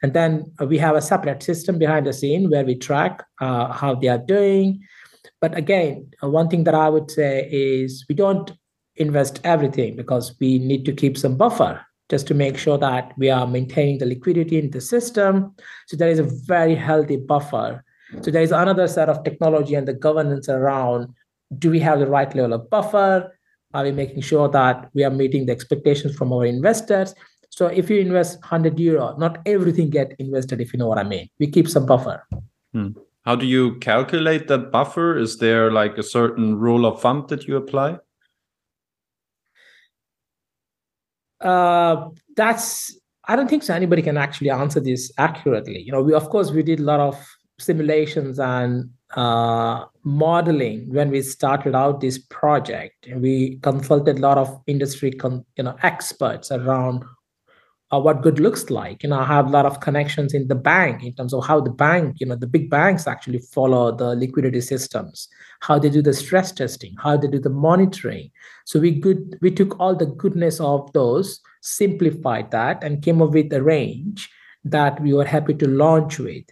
And 0.03 0.12
then 0.12 0.45
we 0.67 0.79
have 0.79 0.97
a 0.97 1.03
separate 1.03 1.43
system 1.43 1.79
behind 1.79 2.07
the 2.07 2.12
scene 2.12 2.50
where 2.50 2.65
we 2.65 2.75
track 2.75 3.23
uh, 3.41 3.73
how 3.73 3.95
they 3.95 4.09
are 4.09 4.19
doing, 4.19 4.81
but 5.40 5.56
again, 5.56 6.11
uh, 6.23 6.28
one 6.28 6.49
thing 6.49 6.64
that 6.64 6.75
I 6.75 6.88
would 6.88 7.11
say 7.11 7.49
is 7.50 8.04
we 8.09 8.14
don't 8.14 8.52
invest 8.97 9.40
everything 9.44 9.97
because 9.97 10.35
we 10.40 10.59
need 10.59 10.85
to 10.85 10.92
keep 10.92 11.16
some 11.16 11.37
buffer 11.37 11.80
just 12.11 12.26
to 12.26 12.35
make 12.35 12.59
sure 12.59 12.76
that 12.76 13.12
we 13.16 13.30
are 13.30 13.47
maintaining 13.47 13.99
the 13.99 14.06
liquidity 14.06 14.59
in 14.59 14.70
the 14.70 14.80
system. 14.80 15.54
So 15.87 15.97
there 15.97 16.11
is 16.11 16.18
a 16.18 16.25
very 16.25 16.75
healthy 16.75 17.16
buffer. 17.16 17.85
So 18.23 18.30
there 18.30 18.42
is 18.42 18.52
another 18.52 18.88
set 18.88 19.09
of 19.09 19.23
technology 19.23 19.75
and 19.75 19.87
the 19.87 19.94
governance 19.94 20.49
around 20.49 21.14
do 21.59 21.70
we 21.70 21.80
have 21.80 22.00
the 22.00 22.06
right 22.06 22.32
level 22.35 22.52
of 22.52 22.68
buffer? 22.68 23.32
Are 23.73 23.85
we 23.85 23.92
making 23.92 24.23
sure 24.23 24.49
that 24.49 24.90
we 24.94 25.04
are 25.04 25.11
meeting 25.11 25.47
the 25.47 25.52
expectations 25.52 26.16
from 26.16 26.32
our 26.32 26.44
investors? 26.44 27.14
So 27.50 27.66
if 27.66 27.88
you 27.88 28.00
invest 28.00 28.40
100 28.40 28.78
euro, 28.78 29.16
not 29.16 29.38
everything 29.47 29.90
get 29.90 30.14
invested, 30.18 30.61
if 30.61 30.73
you 30.73 30.78
know 30.78 30.88
what 30.88 30.99
I 30.99 31.04
mean. 31.04 31.28
We 31.38 31.47
keep 31.49 31.68
some 31.68 31.87
buffer. 31.87 32.26
Hmm. 32.73 32.90
How 33.31 33.37
do 33.37 33.47
you 33.47 33.77
calculate 33.77 34.49
that 34.49 34.73
buffer? 34.73 35.17
Is 35.17 35.39
there 35.39 35.71
like 35.71 35.97
a 35.97 36.03
certain 36.03 36.59
rule 36.59 36.85
of 36.85 37.01
thumb 37.01 37.27
that 37.29 37.47
you 37.47 37.57
apply? 37.57 37.99
Uh, 41.41 42.09
that's 42.35 42.99
I 43.29 43.37
don't 43.37 43.49
think 43.49 43.63
so. 43.63 43.73
Anybody 43.73 44.03
can 44.03 44.17
actually 44.17 44.51
answer 44.51 44.81
this 44.81 45.13
accurately. 45.17 45.81
You 45.81 45.93
know, 45.93 46.03
we 46.03 46.13
of 46.13 46.29
course 46.29 46.51
we 46.51 46.65
did 46.65 46.81
a 46.81 46.83
lot 46.83 46.99
of 46.99 47.25
simulations 47.61 48.41
and 48.41 48.91
uh, 49.15 49.85
modeling 50.03 50.93
when 50.93 51.13
we 51.13 51.23
started 51.23 51.77
out 51.77 52.01
this 52.01 52.19
project. 52.19 53.07
We 53.15 53.61
consulted 53.63 54.19
a 54.19 54.21
lot 54.21 54.39
of 54.39 54.61
industry, 54.67 55.13
con- 55.13 55.45
you 55.57 55.63
know, 55.63 55.77
experts 55.85 56.51
around 56.51 57.05
uh, 57.92 57.99
what 57.99 58.23
good 58.23 58.38
looks 58.38 58.70
like. 58.70 59.02
You 59.02 59.09
know, 59.09 59.18
I 59.18 59.25
have 59.25 59.47
a 59.47 59.50
lot 59.50 59.66
of 59.66 59.80
connections 59.80 60.32
in 60.32 60.49
the 60.49 60.54
bank 60.54 61.02
in 61.02 61.14
terms 61.14 61.35
of 61.35 61.44
how 61.47 61.61
the 61.61 61.70
bank, 61.70 62.16
you 62.20 62.26
know, 62.26 62.37
the 62.37 62.47
big 62.47 62.70
banks 62.70 63.06
actually 63.06 63.38
follow 63.38 63.94
the 63.94 64.14
liquidity 64.14 64.61
systems, 64.61 65.28
how 65.61 65.78
they 65.78 65.90
do 65.90 66.02
the 66.02 66.14
stress 66.14 66.52
testing, 66.52 66.94
how 67.02 67.16
they 67.16 67.28
do 67.28 67.40
the 67.40 67.50
monitoring. 67.50 68.30
So 68.64 68.78
we 68.78 68.92
good 68.92 69.38
we 69.40 69.50
took 69.50 69.78
all 69.80 69.97
the 69.97 70.06
goodness 70.06 70.61
of 70.61 70.92
those, 70.92 71.40
simplified 71.62 72.50
that, 72.52 72.85
and 72.85 73.02
came 73.02 73.20
up 73.20 73.30
with 73.30 73.52
a 73.52 73.62
range 73.62 74.28
that 74.64 75.00
we 75.00 75.12
were 75.12 75.25
happy 75.25 75.54
to 75.54 75.68
launch 75.68 76.18
with. 76.18 76.44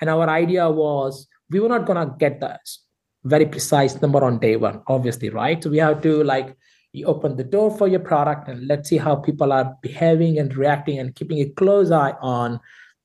And 0.00 0.08
our 0.08 0.28
idea 0.28 0.70
was 0.70 1.26
we 1.50 1.60
were 1.60 1.68
not 1.68 1.84
gonna 1.86 2.14
get 2.18 2.40
the 2.40 2.58
very 3.24 3.44
precise 3.44 4.00
number 4.00 4.24
on 4.24 4.38
day 4.38 4.56
one, 4.56 4.82
obviously, 4.86 5.30
right? 5.30 5.62
So 5.62 5.68
we 5.68 5.78
have 5.78 6.00
to 6.02 6.22
like 6.22 6.56
you 6.96 7.06
open 7.06 7.36
the 7.36 7.44
door 7.44 7.76
for 7.76 7.88
your 7.88 8.00
product 8.00 8.48
and 8.48 8.66
let's 8.66 8.88
see 8.88 8.96
how 8.96 9.14
people 9.14 9.52
are 9.52 9.76
behaving 9.82 10.38
and 10.38 10.56
reacting 10.56 10.98
and 10.98 11.14
keeping 11.14 11.40
a 11.40 11.48
close 11.50 11.90
eye 11.90 12.14
on 12.20 12.58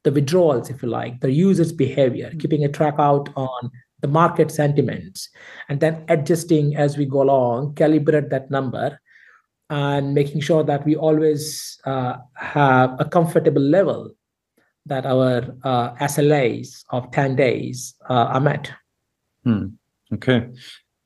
the 0.03 0.11
withdrawals 0.11 0.69
if 0.69 0.81
you 0.81 0.89
like 0.89 1.19
the 1.19 1.31
users 1.31 1.71
behavior 1.71 2.29
mm-hmm. 2.29 2.39
keeping 2.39 2.63
a 2.63 2.69
track 2.69 2.95
out 2.97 3.29
on 3.35 3.71
the 3.99 4.07
market 4.07 4.49
sentiments 4.49 5.29
and 5.69 5.79
then 5.79 6.03
adjusting 6.07 6.75
as 6.75 6.97
we 6.97 7.05
go 7.05 7.21
along 7.21 7.73
calibrate 7.75 8.29
that 8.29 8.49
number 8.49 8.99
and 9.69 10.13
making 10.13 10.41
sure 10.41 10.63
that 10.63 10.85
we 10.85 10.95
always 10.95 11.79
uh, 11.85 12.17
have 12.35 12.95
a 12.99 13.05
comfortable 13.05 13.61
level 13.61 14.11
that 14.85 15.05
our 15.05 15.55
uh, 15.63 15.93
SLAs 15.95 16.83
of 16.89 17.09
10 17.11 17.35
days 17.37 17.95
uh, 18.09 18.25
are 18.35 18.41
met. 18.41 18.71
Hmm. 19.43 19.67
Okay. 20.13 20.49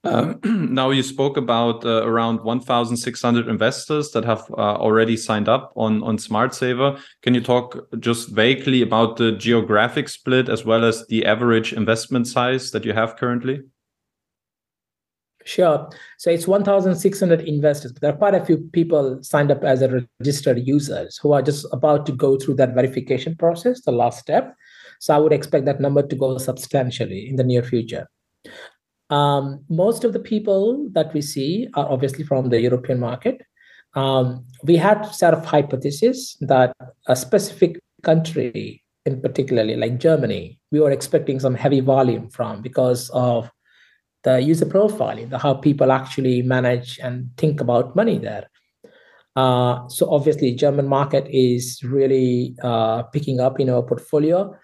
Uh, 0.05 0.35
now 0.43 0.91
you 0.91 1.01
spoke 1.01 1.35
about 1.35 1.83
uh, 1.83 2.05
around 2.05 2.43
1,600 2.43 3.47
investors 3.47 4.11
that 4.11 4.23
have 4.23 4.45
uh, 4.51 4.75
already 4.75 5.17
signed 5.17 5.49
up 5.49 5.73
on 5.75 6.03
on 6.03 6.17
SmartSaver. 6.17 6.99
Can 7.23 7.33
you 7.33 7.41
talk 7.41 7.87
just 7.99 8.29
vaguely 8.29 8.81
about 8.81 9.17
the 9.17 9.31
geographic 9.31 10.07
split 10.09 10.47
as 10.47 10.63
well 10.63 10.85
as 10.85 11.05
the 11.07 11.25
average 11.25 11.73
investment 11.73 12.27
size 12.27 12.71
that 12.71 12.85
you 12.85 12.93
have 12.93 13.17
currently? 13.17 13.61
Sure. 15.45 15.87
So 16.17 16.31
it's 16.31 16.47
1,600 16.47 17.41
investors, 17.41 17.91
but 17.91 18.01
there 18.01 18.11
are 18.11 18.17
quite 18.17 18.33
a 18.33 18.43
few 18.43 18.57
people 18.73 19.19
signed 19.21 19.51
up 19.51 19.63
as 19.63 19.83
a 19.83 20.07
registered 20.19 20.65
users 20.65 21.19
who 21.21 21.33
are 21.33 21.43
just 21.43 21.67
about 21.71 22.07
to 22.07 22.11
go 22.11 22.37
through 22.37 22.55
that 22.55 22.73
verification 22.73 23.35
process, 23.35 23.81
the 23.81 23.91
last 23.91 24.19
step. 24.19 24.55
So 24.99 25.13
I 25.13 25.19
would 25.19 25.33
expect 25.33 25.65
that 25.65 25.79
number 25.79 26.01
to 26.01 26.15
go 26.15 26.39
substantially 26.39 27.29
in 27.29 27.35
the 27.35 27.43
near 27.43 27.61
future. 27.61 28.07
Um, 29.09 29.63
most 29.69 30.03
of 30.03 30.13
the 30.13 30.19
people 30.19 30.89
that 30.93 31.13
we 31.13 31.21
see 31.21 31.67
are 31.75 31.89
obviously 31.89 32.23
from 32.23 32.49
the 32.49 32.59
European 32.59 32.99
market. 32.99 33.41
Um, 33.93 34.45
we 34.63 34.75
had 34.75 35.03
set 35.05 35.33
of 35.33 35.45
hypothesis 35.45 36.37
that 36.41 36.75
a 37.07 37.15
specific 37.15 37.79
country, 38.03 38.83
in 39.05 39.21
particularly 39.21 39.75
like 39.75 39.99
Germany, 39.99 40.59
we 40.71 40.79
were 40.79 40.91
expecting 40.91 41.39
some 41.39 41.55
heavy 41.55 41.79
volume 41.79 42.29
from 42.29 42.61
because 42.61 43.09
of 43.11 43.49
the 44.23 44.41
user 44.41 44.65
profiling, 44.65 45.29
the 45.29 45.37
how 45.37 45.53
people 45.53 45.91
actually 45.91 46.41
manage 46.41 46.99
and 47.01 47.29
think 47.37 47.61
about 47.61 47.95
money 47.95 48.17
there. 48.17 48.49
Uh, 49.35 49.87
so 49.87 50.09
obviously, 50.09 50.55
German 50.55 50.87
market 50.87 51.27
is 51.29 51.81
really 51.83 52.55
uh, 52.63 53.03
picking 53.03 53.39
up 53.39 53.59
in 53.59 53.69
our 53.69 53.83
portfolio. 53.83 54.55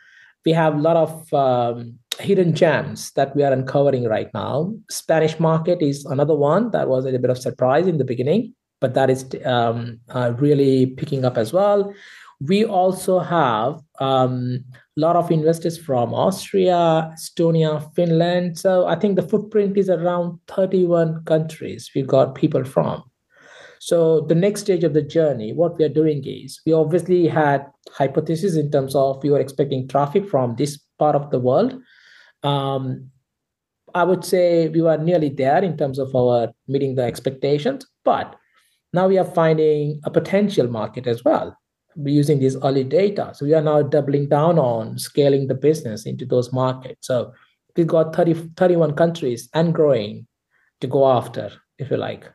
We 0.46 0.54
have 0.54 0.76
a 0.76 0.82
lot 0.82 0.98
of 0.98 1.34
um, 1.34 2.00
hidden 2.20 2.54
gems 2.54 3.12
that 3.12 3.36
we 3.36 3.44
are 3.44 3.52
uncovering 3.54 4.06
right 4.06 4.30
now. 4.34 4.74
Spanish 4.90 5.40
market 5.40 5.82
is 5.82 6.06
another 6.06 6.36
one 6.36 6.72
that 6.72 6.88
was 6.88 7.06
a 7.06 7.18
bit 7.18 7.30
of 7.30 7.38
surprise 7.38 7.88
in 7.88 7.98
the 7.98 8.04
beginning, 8.04 8.54
but 8.80 8.94
that 8.94 9.10
is 9.10 9.26
um, 9.46 10.00
uh, 10.10 10.34
really 10.38 10.88
picking 10.88 11.26
up 11.26 11.38
as 11.38 11.54
well. 11.54 11.94
We 12.42 12.66
also 12.66 13.20
have 13.20 13.80
um, 14.00 14.64
a 14.98 15.00
lot 15.00 15.16
of 15.16 15.32
investors 15.32 15.78
from 15.78 16.14
Austria, 16.14 17.12
Estonia, 17.14 17.94
Finland. 17.96 18.58
So 18.58 18.88
I 18.88 18.96
think 18.96 19.16
the 19.16 19.28
footprint 19.28 19.78
is 19.78 19.90
around 19.90 20.40
31 20.48 21.24
countries 21.26 21.92
we've 21.96 22.08
got 22.08 22.36
people 22.36 22.64
from. 22.64 23.04
So 23.80 24.22
the 24.22 24.36
next 24.36 24.62
stage 24.62 24.84
of 24.84 24.94
the 24.94 25.02
journey, 25.02 25.54
what 25.54 25.78
we 25.78 25.86
are 25.86 25.90
doing 25.90 26.24
is 26.24 26.62
we 26.68 26.74
obviously 26.74 27.28
had 27.28 27.66
hypotheses 27.92 28.56
in 28.56 28.70
terms 28.70 28.96
of 28.96 29.24
we 29.24 29.32
were 29.32 29.40
expecting 29.40 29.88
traffic 29.88 30.30
from 30.30 30.56
this 30.56 30.80
part 31.00 31.16
of 31.16 31.32
the 31.32 31.40
world. 31.40 31.82
Um, 32.44 33.12
I 33.94 34.04
would 34.04 34.24
say 34.24 34.70
we 34.70 34.82
were 34.82 34.98
nearly 34.98 35.30
there 35.30 35.64
in 35.64 35.78
terms 35.78 36.00
of 36.00 36.16
our 36.16 36.52
meeting 36.68 36.96
the 36.96 37.04
expectations, 37.04 37.86
but 38.06 38.36
now 38.94 39.08
we 39.08 39.18
are 39.18 39.26
finding 39.26 40.02
a 40.04 40.12
potential 40.12 40.68
market 40.68 41.08
as 41.08 41.24
well. 41.24 41.58
We're 41.96 42.16
using 42.16 42.40
these 42.40 42.56
early 42.58 42.86
data. 42.86 43.32
So 43.34 43.46
we 43.46 43.54
are 43.54 43.62
now 43.62 43.82
doubling 43.82 44.30
down 44.30 44.58
on 44.58 44.98
scaling 44.98 45.48
the 45.48 45.56
business 45.56 46.06
into 46.06 46.26
those 46.26 46.54
markets. 46.54 47.08
So 47.08 47.34
we've 47.76 47.88
got 47.88 48.16
30, 48.16 48.52
31 48.56 48.96
countries 48.96 49.50
and 49.54 49.74
growing 49.74 50.28
to 50.80 50.88
go 50.88 51.10
after, 51.10 51.52
if 51.78 51.92
you 51.92 51.98
like. 51.98 52.32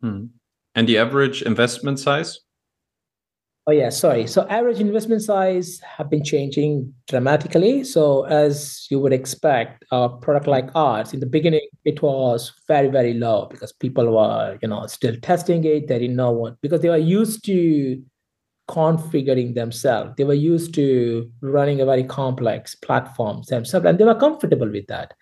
Hmm. 0.00 0.26
And 0.74 0.88
the 0.88 0.98
average 0.98 1.42
investment 1.42 1.98
size? 1.98 2.38
Oh 3.66 3.72
yeah, 3.72 3.90
sorry. 3.90 4.26
So 4.26 4.48
average 4.48 4.80
investment 4.80 5.22
size 5.22 5.80
have 5.80 6.10
been 6.10 6.24
changing 6.24 6.92
dramatically. 7.06 7.84
So 7.84 8.24
as 8.24 8.86
you 8.90 8.98
would 8.98 9.12
expect, 9.12 9.84
a 9.92 10.08
product 10.08 10.46
like 10.46 10.70
ours, 10.74 11.12
in 11.12 11.20
the 11.20 11.26
beginning, 11.26 11.68
it 11.84 12.02
was 12.02 12.52
very, 12.66 12.88
very 12.88 13.14
low 13.14 13.46
because 13.50 13.72
people 13.72 14.16
were, 14.16 14.58
you 14.62 14.68
know, 14.68 14.86
still 14.86 15.14
testing 15.20 15.62
it. 15.64 15.86
They 15.88 15.98
didn't 15.98 16.16
know 16.16 16.32
what 16.32 16.60
because 16.62 16.80
they 16.80 16.88
were 16.88 16.96
used 16.96 17.44
to 17.46 18.02
configuring 18.68 19.54
themselves. 19.54 20.14
They 20.16 20.24
were 20.24 20.34
used 20.34 20.74
to 20.74 21.30
running 21.42 21.80
a 21.80 21.86
very 21.86 22.04
complex 22.04 22.74
platform 22.74 23.42
themselves, 23.48 23.84
and 23.84 23.98
they 23.98 24.04
were 24.04 24.14
comfortable 24.14 24.70
with 24.70 24.86
that. 24.86 25.12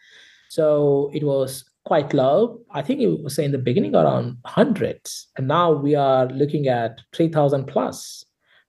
So 0.49 1.11
it 1.13 1.25
was 1.25 1.65
quite 1.85 2.15
low. 2.15 2.61
I 2.71 2.83
think 2.83 3.01
it 3.01 3.23
was 3.23 3.39
in 3.39 3.53
the 3.53 3.59
beginning 3.59 3.95
around 3.95 4.39
hundreds, 4.45 5.27
and 5.37 5.49
now 5.49 5.73
we 5.73 5.97
are 5.97 6.27
looking 6.29 6.69
at 6.69 7.01
three 7.13 7.29
thousand 7.29 7.67
plus. 7.67 8.25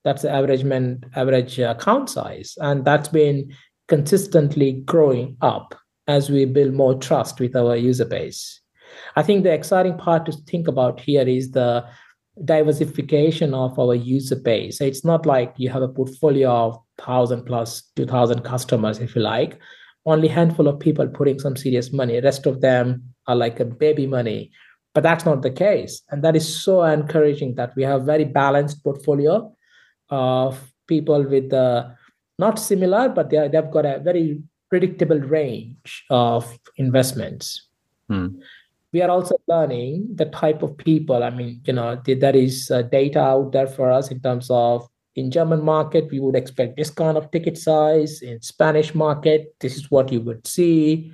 That's 0.10 0.24
the 0.24 0.32
average 0.32 0.64
man, 0.64 1.04
average 1.16 1.60
uh, 1.60 1.76
account 1.78 2.10
size, 2.10 2.58
and 2.62 2.84
that's 2.84 3.10
been 3.10 3.54
consistently 3.88 4.72
growing 4.72 5.38
up 5.40 5.76
as 6.08 6.32
we 6.32 6.46
build 6.46 6.74
more 6.74 6.96
trust 6.96 7.40
with 7.40 7.56
our 7.56 7.76
user 7.76 8.06
base. 8.06 8.60
I 9.16 9.22
think 9.22 9.44
the 9.44 9.54
exciting 9.54 10.00
part 10.00 10.26
to 10.26 10.32
think 10.32 10.68
about 10.68 11.00
here 11.00 11.28
is 11.28 11.52
the 11.52 11.86
diversification 12.44 13.54
of 13.54 13.78
our 13.78 13.94
user 13.94 14.36
base. 14.36 14.82
It's 14.82 15.06
not 15.06 15.28
like 15.28 15.54
you 15.58 15.70
have 15.70 15.84
a 15.84 15.88
portfolio 15.88 16.50
of 16.50 16.80
thousand 16.98 17.46
plus 17.46 17.84
two 17.96 18.08
thousand 18.08 18.42
customers, 18.42 18.98
if 18.98 19.16
you 19.16 19.22
like. 19.22 19.60
Only 20.08 20.28
handful 20.28 20.68
of 20.68 20.80
people 20.80 21.08
putting 21.08 21.38
some 21.38 21.56
serious 21.56 21.94
money. 21.94 22.16
The 22.16 22.24
rest 22.24 22.48
of 22.48 22.62
them 22.62 23.14
are 23.28 23.36
like 23.36 23.60
a 23.60 23.66
baby 23.66 24.08
money. 24.08 24.50
But 24.96 25.04
that's 25.04 25.24
not 25.24 25.44
the 25.44 25.52
case. 25.52 26.02
And 26.10 26.24
that 26.24 26.36
is 26.36 26.64
so 26.64 26.82
encouraging 26.82 27.54
that 27.58 27.76
we 27.76 27.84
have 27.84 28.08
very 28.08 28.26
balanced 28.26 28.84
portfolio 28.84 29.54
of 30.10 30.72
people 30.88 31.24
with 31.24 31.50
the 31.50 31.96
not 32.38 32.58
similar 32.58 33.10
but 33.10 33.30
they 33.30 33.38
are, 33.38 33.50
they've 33.50 33.72
got 33.72 33.86
a 33.86 34.00
very 34.00 34.42
predictable 34.70 35.20
range 35.20 36.06
of 36.10 36.58
investments 36.78 37.68
hmm. 38.08 38.28
we 38.94 39.02
are 39.02 39.10
also 39.10 39.36
learning 39.48 40.08
the 40.16 40.26
type 40.26 40.64
of 40.64 40.78
people 40.78 41.24
i 41.24 41.30
mean 41.30 41.62
you 41.66 41.74
know 41.74 42.00
there 42.06 42.36
is 42.36 42.72
uh, 42.72 42.82
data 42.84 43.20
out 43.20 43.52
there 43.52 43.68
for 43.68 43.92
us 43.92 44.12
in 44.12 44.20
terms 44.20 44.48
of 44.50 44.88
in 45.20 45.32
German 45.32 45.64
market, 45.64 46.10
we 46.12 46.20
would 46.20 46.36
expect 46.36 46.78
this 46.78 46.90
kind 46.90 47.18
of 47.18 47.30
ticket 47.32 47.58
size. 47.58 48.22
In 48.22 48.42
Spanish 48.42 48.96
market, 48.96 49.54
this 49.60 49.76
is 49.76 49.92
what 49.92 50.12
you 50.12 50.22
would 50.22 50.48
see. 50.48 51.12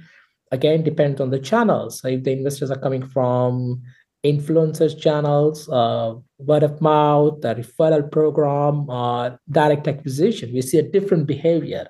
Again, 0.52 0.84
depends 0.84 1.20
on 1.20 1.32
the 1.32 1.40
channels. 1.40 2.00
So 2.00 2.08
if 2.10 2.24
the 2.24 2.32
investors 2.32 2.72
are 2.72 2.80
coming 2.80 3.06
from 3.06 3.82
influencers 4.26 5.00
channels, 5.00 5.70
uh, 5.70 6.16
word 6.38 6.64
of 6.64 6.82
mouth, 6.82 7.42
the 7.42 7.56
referral 7.56 8.12
program, 8.12 8.90
or 8.90 9.40
direct 9.50 9.88
acquisition, 9.88 10.54
we 10.54 10.62
see 10.62 10.80
a 10.80 10.90
different 10.96 11.28
behavior. 11.28 11.88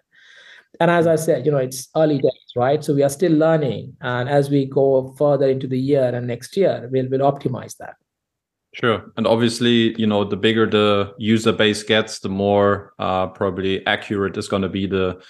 And 0.79 0.91
as 0.91 1.07
I 1.07 1.15
said, 1.15 1.45
you 1.45 1.51
know, 1.51 1.57
it's 1.57 1.87
early 1.95 2.17
days, 2.17 2.51
right? 2.55 2.83
So 2.83 2.93
we 2.93 3.03
are 3.03 3.09
still 3.09 3.31
learning. 3.31 3.95
And 4.01 4.27
as 4.27 4.49
we 4.49 4.65
go 4.65 5.15
further 5.17 5.49
into 5.49 5.67
the 5.67 5.79
year 5.79 6.13
and 6.13 6.27
next 6.27 6.57
year, 6.57 6.89
we'll, 6.91 7.07
we'll 7.09 7.31
optimize 7.31 7.77
that. 7.77 7.95
Sure. 8.73 9.09
And 9.15 9.25
obviously, 9.25 9.97
you 9.97 10.05
know, 10.05 10.25
the 10.25 10.35
bigger 10.35 10.69
the 10.69 11.13
user 11.17 11.53
base 11.53 11.81
gets, 11.81 12.19
the 12.19 12.27
more 12.27 12.93
uh, 12.99 13.27
probably 13.27 13.85
accurate 13.87 14.35
is 14.35 14.49
going 14.49 14.63
to 14.63 14.69
be 14.69 14.85
the 14.85 15.21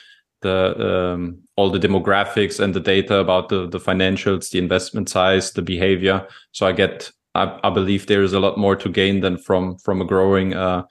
the 0.41 1.13
um, 1.13 1.39
all 1.55 1.69
the 1.69 1.79
demographics 1.79 2.59
and 2.59 2.73
the 2.73 2.79
data 2.79 3.17
about 3.17 3.49
the 3.49 3.67
the 3.67 3.79
financials, 3.79 4.49
the 4.51 4.59
investment 4.59 5.09
size, 5.09 5.51
the 5.51 5.61
behavior. 5.61 6.27
So 6.51 6.67
I 6.67 6.71
get, 6.71 7.11
I, 7.33 7.59
I 7.63 7.69
believe 7.69 8.07
there 8.07 8.23
is 8.23 8.33
a 8.33 8.39
lot 8.39 8.57
more 8.57 8.75
to 8.75 8.89
gain 8.89 9.21
than 9.21 9.37
from 9.37 9.77
from 9.77 10.01
a 10.01 10.05
growing 10.05 10.53
uh, 10.53 10.83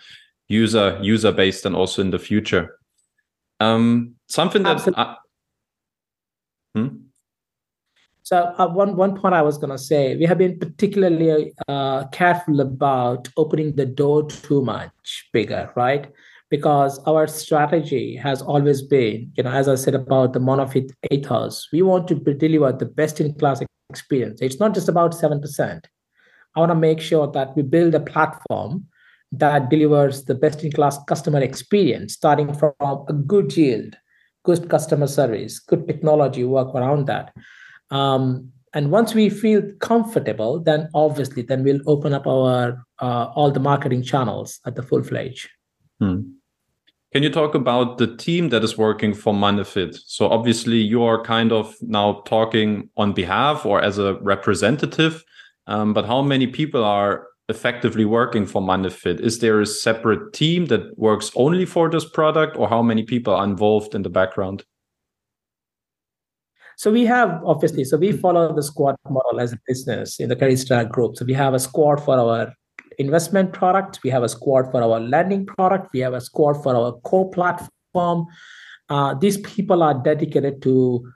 user 0.49 0.99
user 1.03 1.33
base, 1.33 1.65
and 1.65 1.77
also 1.77 2.03
in 2.03 2.11
the 2.11 2.19
future. 2.19 2.79
Um, 3.61 4.15
something 4.29 4.63
that. 4.65 4.89
I, 4.97 5.17
hmm? 6.75 6.89
So 8.23 8.55
uh, 8.57 8.69
one 8.69 8.97
one 8.97 9.21
point 9.21 9.35
I 9.35 9.43
was 9.43 9.59
going 9.59 9.71
to 9.71 9.79
say, 9.79 10.17
we 10.17 10.25
have 10.25 10.39
been 10.39 10.59
particularly 10.59 11.53
uh, 11.69 12.07
careful 12.07 12.61
about 12.61 13.29
opening 13.37 13.77
the 13.77 13.85
door 13.85 14.27
too 14.27 14.63
much 14.63 15.29
bigger, 15.33 15.71
right? 15.77 16.11
Because 16.51 16.99
our 17.07 17.27
strategy 17.27 18.17
has 18.17 18.43
always 18.43 18.83
been, 18.83 19.33
you 19.37 19.43
know, 19.43 19.51
as 19.51 19.69
I 19.69 19.75
said 19.75 19.95
about 19.95 20.35
the 20.35 20.39
Monefit 20.39 20.91
ethos, 21.11 21.69
we 21.73 21.83
want 21.83 22.07
to 22.09 22.15
deliver 22.15 22.73
the 22.73 22.87
best 22.87 23.21
in 23.21 23.35
class 23.35 23.63
experience. 23.91 24.41
It's 24.41 24.61
not 24.61 24.75
just 24.75 24.89
about 24.89 25.15
seven 25.15 25.41
percent. 25.41 25.89
I 26.55 26.61
want 26.61 26.71
to 26.71 26.77
make 26.77 27.01
sure 27.01 27.27
that 27.33 27.57
we 27.57 27.63
build 27.63 27.95
a 27.95 28.01
platform 28.01 28.87
that 29.33 29.69
delivers 29.69 30.25
the 30.25 30.35
best 30.35 30.63
in 30.63 30.71
class 30.71 31.03
customer 31.05 31.41
experience, 31.41 32.13
starting 32.13 32.55
from 32.55 32.73
a 32.81 33.13
good 33.13 33.57
yield, 33.57 33.97
good 34.45 34.69
customer 34.69 35.09
service, 35.09 35.59
good 35.59 35.89
technology 35.89 36.45
work 36.45 36.73
around 36.75 37.07
that 37.07 37.33
um, 37.91 38.51
and 38.73 38.91
once 38.91 39.15
we 39.15 39.31
feel 39.31 39.63
comfortable, 39.79 40.61
then 40.61 40.89
obviously, 40.95 41.43
then 41.43 41.63
we'll 41.63 41.81
open 41.87 42.13
up 42.13 42.27
our 42.27 42.85
uh, 43.01 43.27
all 43.35 43.51
the 43.51 43.61
marketing 43.61 44.03
channels 44.03 44.61
at 44.67 44.75
the 44.75 44.83
full 44.83 45.03
fledged. 45.03 45.49
Hmm. 46.01 46.23
Can 47.15 47.23
you 47.23 47.31
talk 47.31 47.55
about 47.55 47.99
the 47.99 48.17
team 48.17 48.49
that 48.49 48.65
is 48.65 48.77
working 48.77 49.15
for 49.15 49.33
Monefit? 49.33 49.97
So 50.05 50.27
obviously, 50.27 50.79
you 50.79 51.05
are 51.05 51.23
kind 51.23 51.53
of 51.53 51.73
now 51.81 52.23
talking 52.27 52.91
on 52.97 53.13
behalf 53.13 53.65
or 53.65 53.81
as 53.81 53.99
a 53.99 54.15
representative. 54.15 55.23
Um, 55.69 55.95
but 55.95 56.07
how 56.07 56.23
many 56.23 56.49
people 56.49 56.83
are 56.83 57.29
effectively 57.49 58.05
working 58.05 58.47
for 58.47 58.61
Monefit? 58.61 59.21
Is 59.21 59.39
there 59.39 59.61
a 59.61 59.67
separate 59.67 60.33
team 60.33 60.67
that 60.67 60.99
works 60.99 61.31
only 61.37 61.67
for 61.67 61.89
this 61.89 62.05
product, 62.05 62.57
or 62.57 62.69
how 62.69 62.83
many 62.83 63.05
people 63.05 63.33
are 63.33 63.45
involved 63.45 63.95
in 63.95 64.03
the 64.03 64.11
background? 64.11 64.65
So 66.77 66.91
we 66.91 67.07
have 67.07 67.41
obviously, 67.45 67.85
so 67.85 67.97
we 67.97 68.11
follow 68.11 68.53
the 68.53 68.63
squad 68.65 68.97
model 69.09 69.39
as 69.39 69.53
a 69.53 69.59
business 69.69 70.19
in 70.19 70.29
the 70.29 70.35
Creditstar 70.35 70.91
group. 70.91 71.15
So 71.15 71.25
we 71.25 71.35
have 71.35 71.55
a 71.55 71.61
squad 71.61 72.05
for 72.05 72.19
our 72.19 72.53
investment 72.99 73.53
product, 73.53 74.01
we 74.05 74.11
have 74.11 74.23
a 74.23 74.29
squad 74.29 74.71
for 74.71 74.83
our 74.83 75.01
lending 75.01 75.47
product, 75.47 75.89
we 75.93 76.01
have 76.01 76.15
a 76.15 76.21
squad 76.21 76.63
for 76.63 76.75
our 76.75 76.93
core 77.01 77.31
platform. 77.31 78.27
Uh, 78.89 79.15
these 79.15 79.39
people 79.39 79.83
are 79.83 79.95
dedicated 79.95 80.61
to 80.63 81.07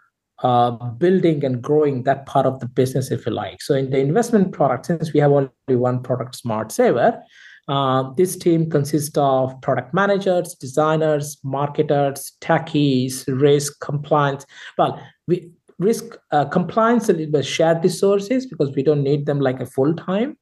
uh, 0.42 0.70
building 0.70 1.44
and 1.44 1.60
growing 1.60 2.04
that 2.04 2.26
part 2.26 2.46
of 2.46 2.60
the 2.60 2.66
business, 2.66 3.10
if 3.10 3.26
you 3.26 3.32
like. 3.32 3.60
So 3.60 3.74
in 3.74 3.90
the 3.90 3.98
investment 3.98 4.52
product, 4.52 4.86
since 4.86 5.12
we 5.12 5.20
have 5.20 5.32
only 5.32 5.50
one 5.68 6.02
product, 6.02 6.40
SmartSaver, 6.42 7.20
uh, 7.68 8.10
this 8.16 8.36
team 8.36 8.70
consists 8.70 9.16
of 9.18 9.60
product 9.60 9.92
managers, 9.92 10.54
designers, 10.54 11.38
marketers, 11.44 12.32
techies, 12.40 13.24
risk, 13.26 13.78
compliance. 13.80 14.46
Well, 14.78 15.02
we 15.26 15.50
risk 15.78 16.16
uh, 16.32 16.46
compliance 16.46 17.08
a 17.08 17.12
little 17.12 17.32
bit 17.32 17.46
shared 17.46 17.84
resources 17.84 18.46
because 18.46 18.74
we 18.74 18.82
don't 18.82 19.02
need 19.02 19.26
them 19.26 19.40
like 19.40 19.60
a 19.60 19.66
full 19.66 19.94
time. 19.94 20.36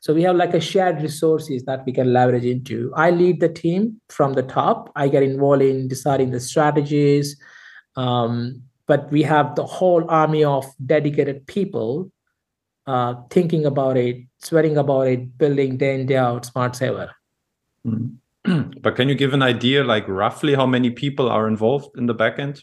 So 0.00 0.14
we 0.14 0.22
have 0.22 0.36
like 0.36 0.54
a 0.54 0.60
shared 0.60 1.02
resources 1.02 1.64
that 1.64 1.84
we 1.84 1.92
can 1.92 2.12
leverage 2.12 2.46
into. 2.46 2.90
I 2.96 3.10
lead 3.10 3.40
the 3.40 3.50
team 3.50 4.00
from 4.08 4.32
the 4.32 4.42
top. 4.42 4.90
I 4.96 5.08
get 5.08 5.22
involved 5.22 5.62
in 5.62 5.88
deciding 5.88 6.30
the 6.30 6.40
strategies. 6.40 7.38
Um, 7.96 8.62
but 8.86 9.10
we 9.12 9.22
have 9.22 9.54
the 9.56 9.66
whole 9.66 10.04
army 10.10 10.42
of 10.42 10.64
dedicated 10.84 11.46
people 11.46 12.10
uh, 12.86 13.14
thinking 13.30 13.66
about 13.66 13.98
it, 13.98 14.24
sweating 14.38 14.78
about 14.78 15.06
it, 15.06 15.36
building 15.36 15.76
day 15.76 16.00
in, 16.00 16.06
day 16.06 16.16
out 16.16 16.48
SmartSaver. 16.52 17.10
Mm. 17.86 18.16
but 18.80 18.96
can 18.96 19.08
you 19.08 19.14
give 19.14 19.34
an 19.34 19.42
idea, 19.42 19.84
like 19.84 20.08
roughly 20.08 20.54
how 20.54 20.66
many 20.66 20.90
people 20.90 21.28
are 21.28 21.46
involved 21.46 21.96
in 21.98 22.06
the 22.06 22.14
backend? 22.14 22.62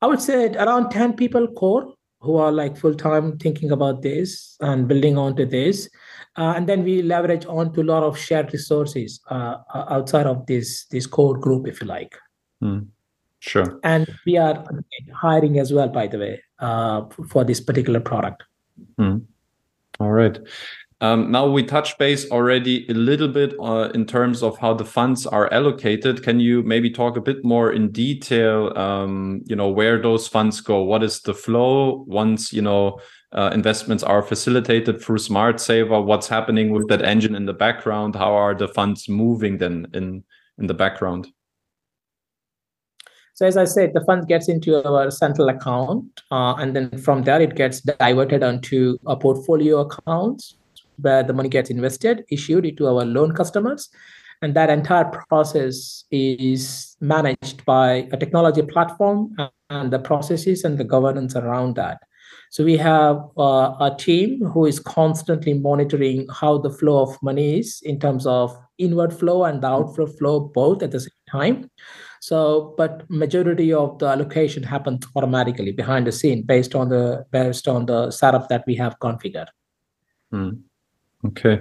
I 0.00 0.06
would 0.06 0.20
say 0.20 0.54
around 0.54 0.90
10 0.90 1.12
people 1.12 1.46
core 1.46 1.94
who 2.24 2.36
are 2.36 2.50
like 2.50 2.76
full 2.76 2.94
time 2.94 3.38
thinking 3.38 3.70
about 3.70 4.02
this 4.02 4.56
and 4.60 4.88
building 4.88 5.18
onto 5.18 5.44
this. 5.44 5.88
Uh, 6.36 6.54
and 6.56 6.68
then 6.68 6.82
we 6.82 7.02
leverage 7.02 7.46
onto 7.46 7.82
a 7.82 7.84
lot 7.84 8.02
of 8.02 8.18
shared 8.18 8.52
resources 8.52 9.20
uh, 9.30 9.56
outside 9.72 10.26
of 10.26 10.44
this 10.46 10.86
this 10.86 11.06
core 11.06 11.38
group, 11.38 11.68
if 11.68 11.80
you 11.80 11.86
like. 11.86 12.16
Mm, 12.62 12.88
sure. 13.38 13.78
And 13.84 14.08
we 14.26 14.36
are 14.36 14.64
hiring 15.12 15.58
as 15.58 15.72
well, 15.72 15.88
by 15.88 16.08
the 16.08 16.18
way, 16.18 16.42
uh, 16.58 17.02
for 17.28 17.44
this 17.44 17.60
particular 17.60 18.00
product. 18.00 18.42
Mm. 18.98 19.22
All 20.00 20.10
right. 20.10 20.38
Um, 21.00 21.30
now 21.30 21.46
we 21.46 21.64
touch 21.64 21.98
base 21.98 22.30
already 22.30 22.86
a 22.88 22.94
little 22.94 23.28
bit 23.28 23.54
uh, 23.60 23.90
in 23.94 24.06
terms 24.06 24.42
of 24.42 24.56
how 24.58 24.74
the 24.74 24.84
funds 24.84 25.26
are 25.26 25.52
allocated. 25.52 26.22
Can 26.22 26.38
you 26.38 26.62
maybe 26.62 26.88
talk 26.88 27.16
a 27.16 27.20
bit 27.20 27.44
more 27.44 27.72
in 27.72 27.90
detail? 27.90 28.76
Um, 28.78 29.42
you 29.44 29.56
know 29.56 29.68
where 29.68 30.00
those 30.00 30.28
funds 30.28 30.60
go. 30.60 30.82
What 30.82 31.02
is 31.02 31.20
the 31.20 31.34
flow 31.34 32.04
once 32.06 32.52
you 32.52 32.62
know 32.62 33.00
uh, 33.32 33.50
investments 33.52 34.04
are 34.04 34.22
facilitated 34.22 35.02
through 35.02 35.18
SmartSaver? 35.18 36.04
What's 36.04 36.28
happening 36.28 36.70
with 36.70 36.88
that 36.88 37.02
engine 37.02 37.34
in 37.34 37.46
the 37.46 37.52
background? 37.52 38.14
How 38.14 38.32
are 38.32 38.54
the 38.54 38.68
funds 38.68 39.08
moving 39.08 39.58
then 39.58 39.88
in 39.94 40.22
in 40.58 40.68
the 40.68 40.74
background? 40.74 41.26
So 43.34 43.44
as 43.46 43.56
I 43.56 43.64
said, 43.64 43.94
the 43.94 44.04
fund 44.04 44.28
gets 44.28 44.48
into 44.48 44.80
our 44.86 45.10
central 45.10 45.48
account, 45.48 46.22
uh, 46.30 46.54
and 46.54 46.74
then 46.76 46.96
from 46.98 47.24
there 47.24 47.42
it 47.42 47.56
gets 47.56 47.80
diverted 47.80 48.44
onto 48.44 48.96
a 49.06 49.16
portfolio 49.16 49.80
accounts 49.80 50.54
where 50.96 51.22
the 51.22 51.32
money 51.32 51.48
gets 51.48 51.70
invested, 51.70 52.24
issued 52.30 52.76
to 52.76 52.86
our 52.86 53.04
loan 53.04 53.32
customers. 53.32 53.88
And 54.42 54.54
that 54.54 54.68
entire 54.68 55.04
process 55.28 56.04
is 56.10 56.96
managed 57.00 57.64
by 57.64 58.08
a 58.12 58.16
technology 58.16 58.62
platform 58.62 59.34
and 59.70 59.92
the 59.92 59.98
processes 59.98 60.64
and 60.64 60.76
the 60.76 60.84
governance 60.84 61.34
around 61.36 61.76
that. 61.76 61.98
So 62.50 62.62
we 62.62 62.76
have 62.76 63.16
uh, 63.36 63.74
a 63.80 63.96
team 63.98 64.44
who 64.44 64.66
is 64.66 64.78
constantly 64.78 65.54
monitoring 65.54 66.26
how 66.30 66.58
the 66.58 66.70
flow 66.70 67.02
of 67.02 67.20
money 67.22 67.58
is 67.58 67.80
in 67.82 67.98
terms 67.98 68.26
of 68.26 68.56
inward 68.78 69.12
flow 69.12 69.44
and 69.44 69.62
the 69.62 69.66
outflow 69.66 70.06
flow 70.06 70.40
both 70.40 70.82
at 70.82 70.90
the 70.90 71.00
same 71.00 71.10
time. 71.30 71.70
So, 72.20 72.74
but 72.78 73.08
majority 73.10 73.72
of 73.72 73.98
the 73.98 74.06
allocation 74.06 74.62
happens 74.62 75.06
automatically 75.16 75.72
behind 75.72 76.06
the 76.06 76.12
scene 76.12 76.42
based 76.42 76.74
on 76.74 76.88
the 76.88 77.26
based 77.30 77.68
on 77.68 77.86
the 77.86 78.10
setup 78.10 78.48
that 78.48 78.64
we 78.66 78.76
have 78.76 78.98
configured. 78.98 79.48
Hmm. 80.30 80.63
Okay. 81.26 81.60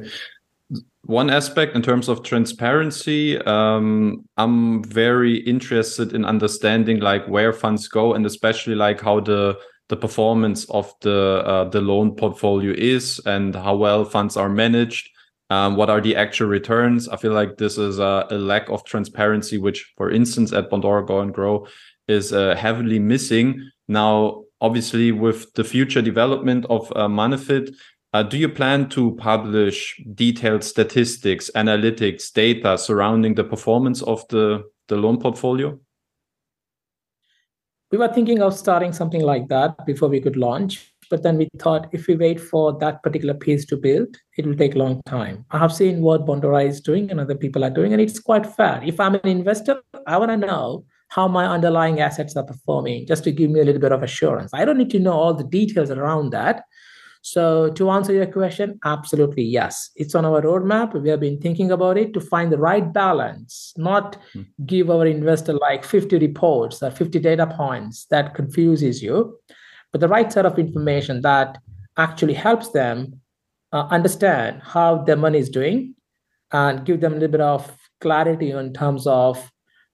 One 1.06 1.30
aspect 1.30 1.76
in 1.76 1.82
terms 1.82 2.08
of 2.08 2.23
transparency, 2.23 3.38
um, 3.39 4.26
I'm 4.38 4.84
very 4.84 5.38
interested 5.39 6.13
in 6.13 6.23
understanding 6.23 7.02
like 7.02 7.28
where 7.28 7.52
funds 7.52 7.88
go 7.88 8.13
and 8.13 8.26
especially 8.26 8.76
like 8.76 9.02
how 9.02 9.19
the 9.19 9.58
the 9.89 9.97
performance 9.97 10.65
of 10.69 10.93
the 11.02 11.43
uh, 11.45 11.65
the 11.65 11.82
loan 11.82 12.15
portfolio 12.15 12.73
is 12.78 13.19
and 13.26 13.54
how 13.54 13.76
well 13.76 14.06
funds 14.06 14.38
are 14.38 14.49
managed. 14.49 15.10
Um, 15.49 15.76
what 15.76 15.89
are 15.89 16.02
the 16.02 16.15
actual 16.15 16.47
returns? 16.47 17.10
I 17.10 17.17
feel 17.17 17.34
like 17.34 17.58
this 17.58 17.78
is 17.78 17.99
a, 17.99 18.26
a 18.32 18.38
lack 18.38 18.69
of 18.69 18.86
transparency, 18.86 19.58
which, 19.58 19.93
for 19.97 20.10
instance, 20.10 20.54
at 20.54 20.71
Bondora 20.71 21.06
Go 21.06 21.19
and 21.19 21.34
Grow 21.34 21.67
is 22.08 22.34
uh, 22.34 22.56
heavily 22.56 22.97
missing. 22.97 23.69
Now, 23.88 24.45
obviously, 24.62 25.12
with 25.12 25.54
the 25.54 25.63
future 25.63 26.02
development 26.02 26.65
of 26.69 26.91
uh, 26.95 27.08
Monefit, 27.08 27.76
uh, 28.13 28.21
do 28.21 28.38
you 28.38 28.47
plan 28.47 28.88
to 28.89 29.15
publish 29.15 29.99
detailed 30.13 30.63
statistics, 30.63 31.49
analytics, 31.56 32.32
data 32.32 32.78
surrounding 32.78 33.34
the 33.34 33.43
performance 33.43 34.04
of 34.04 34.28
the, 34.28 34.63
the 34.88 34.95
loan 34.95 35.19
portfolio? 35.19 35.80
We 37.91 37.97
were 37.97 38.13
thinking 38.13 38.41
of 38.41 38.56
starting 38.56 38.93
something 38.93 39.21
like 39.21 39.47
that 39.49 39.86
before 39.86 40.10
we 40.10 40.19
could 40.19 40.36
launch, 40.36 40.93
but 41.10 41.23
then 41.23 41.38
we 41.38 41.47
thought 41.60 41.89
if 41.91 42.08
we 42.08 42.15
wait 42.15 42.39
for 42.39 42.78
that 42.80 43.02
particular 43.04 43.34
piece 43.34 43.65
to 43.65 43.78
build, 43.78 44.15
it 44.38 44.45
will 44.45 44.56
take 44.56 44.76
a 44.76 44.80
long 44.80 45.02
time. 45.06 45.45
I 45.52 45.58
have 45.58 45.73
seen 45.73 46.02
what 46.02 46.26
Bondora 46.26 46.67
is 46.67 46.82
doing 46.82 47.10
and 47.10 47.19
other 47.19 47.36
people 47.36 47.63
are 47.63 47.69
doing, 47.69 47.93
and 47.93 48.02
it's 48.02 48.19
quite 48.19 48.45
fair. 48.45 48.82
If 48.84 48.99
I'm 48.99 49.15
an 49.15 49.28
investor, 49.28 49.82
I 50.08 50.17
want 50.17 50.32
to 50.32 50.38
know 50.38 50.86
how 51.10 51.28
my 51.28 51.45
underlying 51.45 51.99
assets 51.99 52.36
are 52.36 52.43
performing 52.43 53.06
just 53.08 53.23
to 53.26 53.32
give 53.32 53.52
me 53.52 53.60
a 53.60 53.63
little 53.63 53.82
bit 53.82 53.91
of 53.91 54.02
assurance. 54.02 54.52
I 54.54 54.65
don't 54.65 54.78
need 54.78 54.89
to 54.91 54.99
know 54.99 55.13
all 55.13 55.34
the 55.36 55.43
details 55.43 55.91
around 55.91 56.32
that 56.32 56.63
so, 57.25 57.69
to 57.69 57.89
answer 57.89 58.12
your 58.12 58.25
question, 58.25 58.77
absolutely 58.83 59.43
yes. 59.43 59.91
It's 59.95 60.13
on 60.13 60.25
our 60.25 60.41
roadmap. 60.41 60.93
We 60.93 61.07
have 61.07 61.21
been 61.21 61.39
thinking 61.39 61.71
about 61.71 61.97
it 61.97 62.13
to 62.15 62.19
find 62.19 62.51
the 62.51 62.57
right 62.57 62.91
balance, 62.91 63.73
not 63.77 64.17
mm. 64.36 64.45
give 64.65 64.89
our 64.89 65.05
investor 65.05 65.53
like 65.53 65.86
50 65.86 66.17
reports 66.17 66.83
or 66.83 66.91
50 66.91 67.19
data 67.19 67.47
points 67.47 68.07
that 68.07 68.36
confuses 68.36 69.01
you, 69.01 69.39
but 69.93 70.01
the 70.01 70.09
right 70.09 70.33
set 70.33 70.45
of 70.45 70.59
information 70.59 71.21
that 71.21 71.59
actually 71.95 72.33
helps 72.33 72.71
them 72.71 73.21
uh, 73.71 73.88
understand 73.89 74.62
how 74.62 74.97
their 74.97 75.15
money 75.15 75.39
is 75.39 75.49
doing 75.49 75.95
and 76.51 76.86
give 76.86 76.99
them 76.99 77.13
a 77.13 77.15
little 77.15 77.31
bit 77.31 77.39
of 77.39 77.73
clarity 78.01 78.51
in 78.51 78.73
terms 78.73 79.07
of 79.07 79.49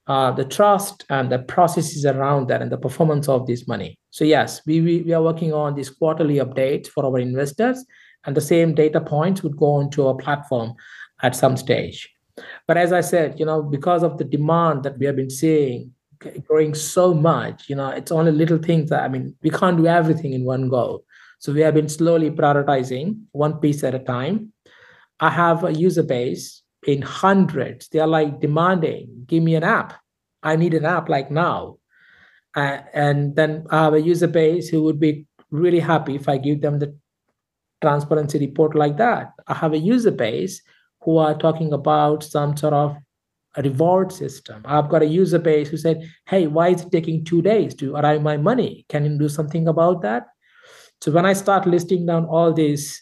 uh, 0.10 0.32
the 0.32 0.44
trust 0.44 1.06
and 1.12 1.32
the 1.32 1.38
processes 1.38 2.04
around 2.04 2.48
that 2.48 2.64
and 2.64 2.72
the 2.72 2.78
performance 2.78 3.30
of 3.30 3.46
this 3.46 3.68
money. 3.68 3.98
So 4.10 4.26
yes, 4.26 4.60
we, 4.66 4.82
we, 4.82 5.02
we 5.04 5.14
are 5.14 5.22
working 5.22 5.54
on 5.54 5.76
this 5.76 5.90
quarterly 5.90 6.38
update 6.38 6.88
for 6.88 7.06
our 7.06 7.20
investors 7.20 7.86
and 8.26 8.36
the 8.36 8.42
same 8.42 8.74
data 8.74 9.00
points 9.00 9.44
would 9.44 9.56
go 9.56 9.68
onto 9.68 10.08
our 10.08 10.16
platform 10.16 10.74
at 11.22 11.36
some 11.36 11.56
stage. 11.56 12.10
But 12.68 12.76
as 12.76 12.92
I 12.92 13.02
said, 13.02 13.40
you 13.40 13.46
know, 13.46 13.62
because 13.62 14.02
of 14.02 14.18
the 14.18 14.24
demand 14.24 14.82
that 14.84 14.98
we 14.98 15.06
have 15.06 15.16
been 15.16 15.30
seeing 15.30 15.94
growing 16.48 16.74
so 16.74 17.14
much, 17.14 17.70
you 17.70 17.76
know, 17.76 17.90
it's 17.90 18.12
only 18.12 18.32
little 18.32 18.58
things 18.58 18.90
that, 18.90 19.04
I 19.04 19.10
mean, 19.10 19.36
we 19.44 19.52
can't 19.52 19.78
do 19.78 19.86
everything 19.86 20.34
in 20.34 20.44
one 20.44 20.70
go. 20.70 21.04
So 21.38 21.54
we 21.54 21.62
have 21.62 21.76
been 21.76 21.88
slowly 21.88 22.32
prioritizing 22.32 23.22
one 23.32 23.60
piece 23.60 23.84
at 23.84 23.94
a 23.94 24.00
time. 24.00 24.54
I 25.20 25.30
have 25.30 25.64
a 25.64 25.72
user 25.72 26.04
base 26.04 26.64
in 26.86 27.02
hundreds. 27.02 27.90
They 27.90 28.00
are 28.00 28.08
like 28.08 28.40
demanding, 28.40 29.26
give 29.28 29.44
me 29.44 29.56
an 29.56 29.64
app. 29.64 29.94
I 30.42 30.56
need 30.56 30.74
an 30.74 30.86
app 30.86 31.10
like 31.10 31.30
now. 31.30 31.78
Uh, 32.56 32.80
and 32.94 33.36
then 33.36 33.66
I 33.70 33.84
have 33.84 33.94
a 33.94 34.02
user 34.02 34.28
base 34.28 34.70
who 34.70 34.84
would 34.84 35.00
be 35.00 35.26
really 35.52 35.80
happy 35.80 36.16
if 36.16 36.28
I 36.30 36.38
give 36.38 36.62
them 36.62 36.80
the 36.80 36.96
transparency 37.82 38.40
report 38.40 38.76
like 38.76 38.98
that. 38.98 39.34
I 39.48 39.54
have 39.54 39.74
a 39.74 39.78
user 39.78 40.12
base 40.12 40.62
who 41.02 41.18
are 41.18 41.38
talking 41.38 41.74
about 41.74 42.24
some 42.24 42.58
sort 42.58 42.74
of 42.74 42.98
reward 43.58 44.12
system. 44.12 44.62
I've 44.66 44.90
got 44.90 45.02
a 45.02 45.08
user 45.08 45.40
base 45.40 45.70
who 45.70 45.78
said, 45.78 46.10
Hey, 46.28 46.48
why 46.48 46.70
is 46.70 46.82
it 46.82 46.92
taking 46.92 47.24
two 47.24 47.42
days 47.42 47.74
to 47.76 47.96
arrive 47.96 48.22
my 48.22 48.38
money? 48.38 48.86
Can 48.90 49.06
you 49.06 49.18
do 49.18 49.30
something 49.30 49.68
about 49.68 50.02
that? 50.02 50.28
So 51.02 51.12
when 51.12 51.26
I 51.26 51.34
start 51.34 51.66
listing 51.66 52.06
down 52.06 52.26
all 52.26 52.54
these 52.54 53.02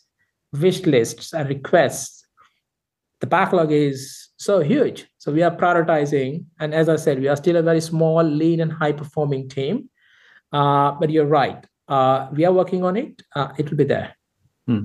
wish 0.53 0.85
lists 0.85 1.33
and 1.33 1.49
requests, 1.49 2.16
the 3.19 3.27
backlog 3.27 3.71
is 3.71 4.29
so 4.37 4.59
huge. 4.59 5.07
So 5.17 5.31
we 5.31 5.43
are 5.43 5.55
prioritizing. 5.55 6.45
And 6.59 6.73
as 6.73 6.89
I 6.89 6.95
said, 6.95 7.19
we 7.19 7.27
are 7.27 7.35
still 7.35 7.55
a 7.55 7.61
very 7.61 7.81
small, 7.81 8.23
lean, 8.23 8.59
and 8.59 8.71
high 8.71 8.91
performing 8.91 9.49
team. 9.49 9.89
Uh, 10.51 10.91
but 10.91 11.09
you're 11.09 11.25
right. 11.25 11.65
Uh, 11.87 12.27
we 12.31 12.45
are 12.45 12.53
working 12.53 12.83
on 12.83 12.95
it. 12.95 13.21
Uh, 13.35 13.49
it 13.57 13.69
will 13.69 13.77
be 13.77 13.83
there. 13.83 14.15
Hmm. 14.67 14.83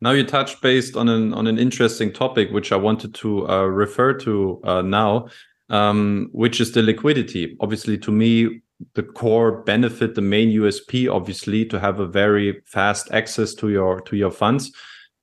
Now 0.00 0.12
you 0.12 0.24
touched 0.24 0.60
based 0.60 0.94
on 0.94 1.08
an 1.08 1.32
on 1.32 1.46
an 1.46 1.58
interesting 1.58 2.12
topic, 2.12 2.50
which 2.50 2.70
I 2.70 2.76
wanted 2.76 3.14
to 3.14 3.48
uh, 3.48 3.64
refer 3.64 4.12
to 4.12 4.60
uh, 4.62 4.82
now, 4.82 5.28
um, 5.70 6.28
which 6.32 6.60
is 6.60 6.72
the 6.72 6.82
liquidity. 6.82 7.56
Obviously, 7.60 7.96
to 7.98 8.12
me, 8.12 8.60
the 8.92 9.02
core 9.02 9.62
benefit, 9.62 10.14
the 10.14 10.20
main 10.20 10.50
USP, 10.50 11.10
obviously, 11.10 11.64
to 11.64 11.80
have 11.80 11.98
a 11.98 12.06
very 12.06 12.60
fast 12.66 13.10
access 13.10 13.54
to 13.54 13.70
your 13.70 14.02
to 14.02 14.16
your 14.16 14.30
funds 14.30 14.70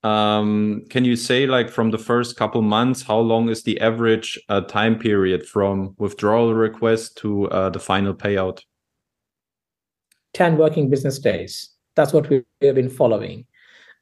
um, 0.04 0.84
can 0.90 1.06
you 1.06 1.16
say 1.16 1.48
like 1.48 1.70
from 1.70 1.92
the 1.92 1.98
first 1.98 2.36
couple 2.36 2.62
months 2.62 3.02
how 3.02 3.20
long 3.20 3.50
is 3.50 3.64
the 3.64 3.80
average 3.80 4.40
uh, 4.50 4.62
time 4.62 5.00
period 5.00 5.46
from 5.46 5.96
withdrawal 5.98 6.54
request 6.54 7.18
to 7.18 7.50
uh, 7.50 7.70
the 7.70 7.80
final 7.80 8.14
payout? 8.14 8.62
10 10.34 10.58
working 10.58 10.90
business 10.90 11.20
days. 11.20 11.70
That's 11.96 12.12
what 12.12 12.30
we 12.30 12.44
have 12.62 12.76
been 12.76 12.90
following. 12.90 13.46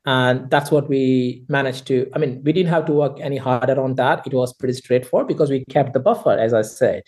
And 0.05 0.49
that's 0.49 0.71
what 0.71 0.89
we 0.89 1.43
managed 1.47 1.85
to 1.87 2.09
i 2.15 2.17
mean 2.17 2.41
we 2.43 2.51
didn't 2.53 2.71
have 2.71 2.85
to 2.85 2.93
work 2.93 3.19
any 3.19 3.37
harder 3.37 3.79
on 3.79 3.95
that. 3.95 4.25
It 4.25 4.33
was 4.33 4.53
pretty 4.53 4.73
straightforward 4.73 5.27
because 5.27 5.51
we 5.51 5.63
kept 5.65 5.93
the 5.93 5.99
buffer 5.99 6.31
as 6.31 6.53
i 6.53 6.63
said 6.63 7.03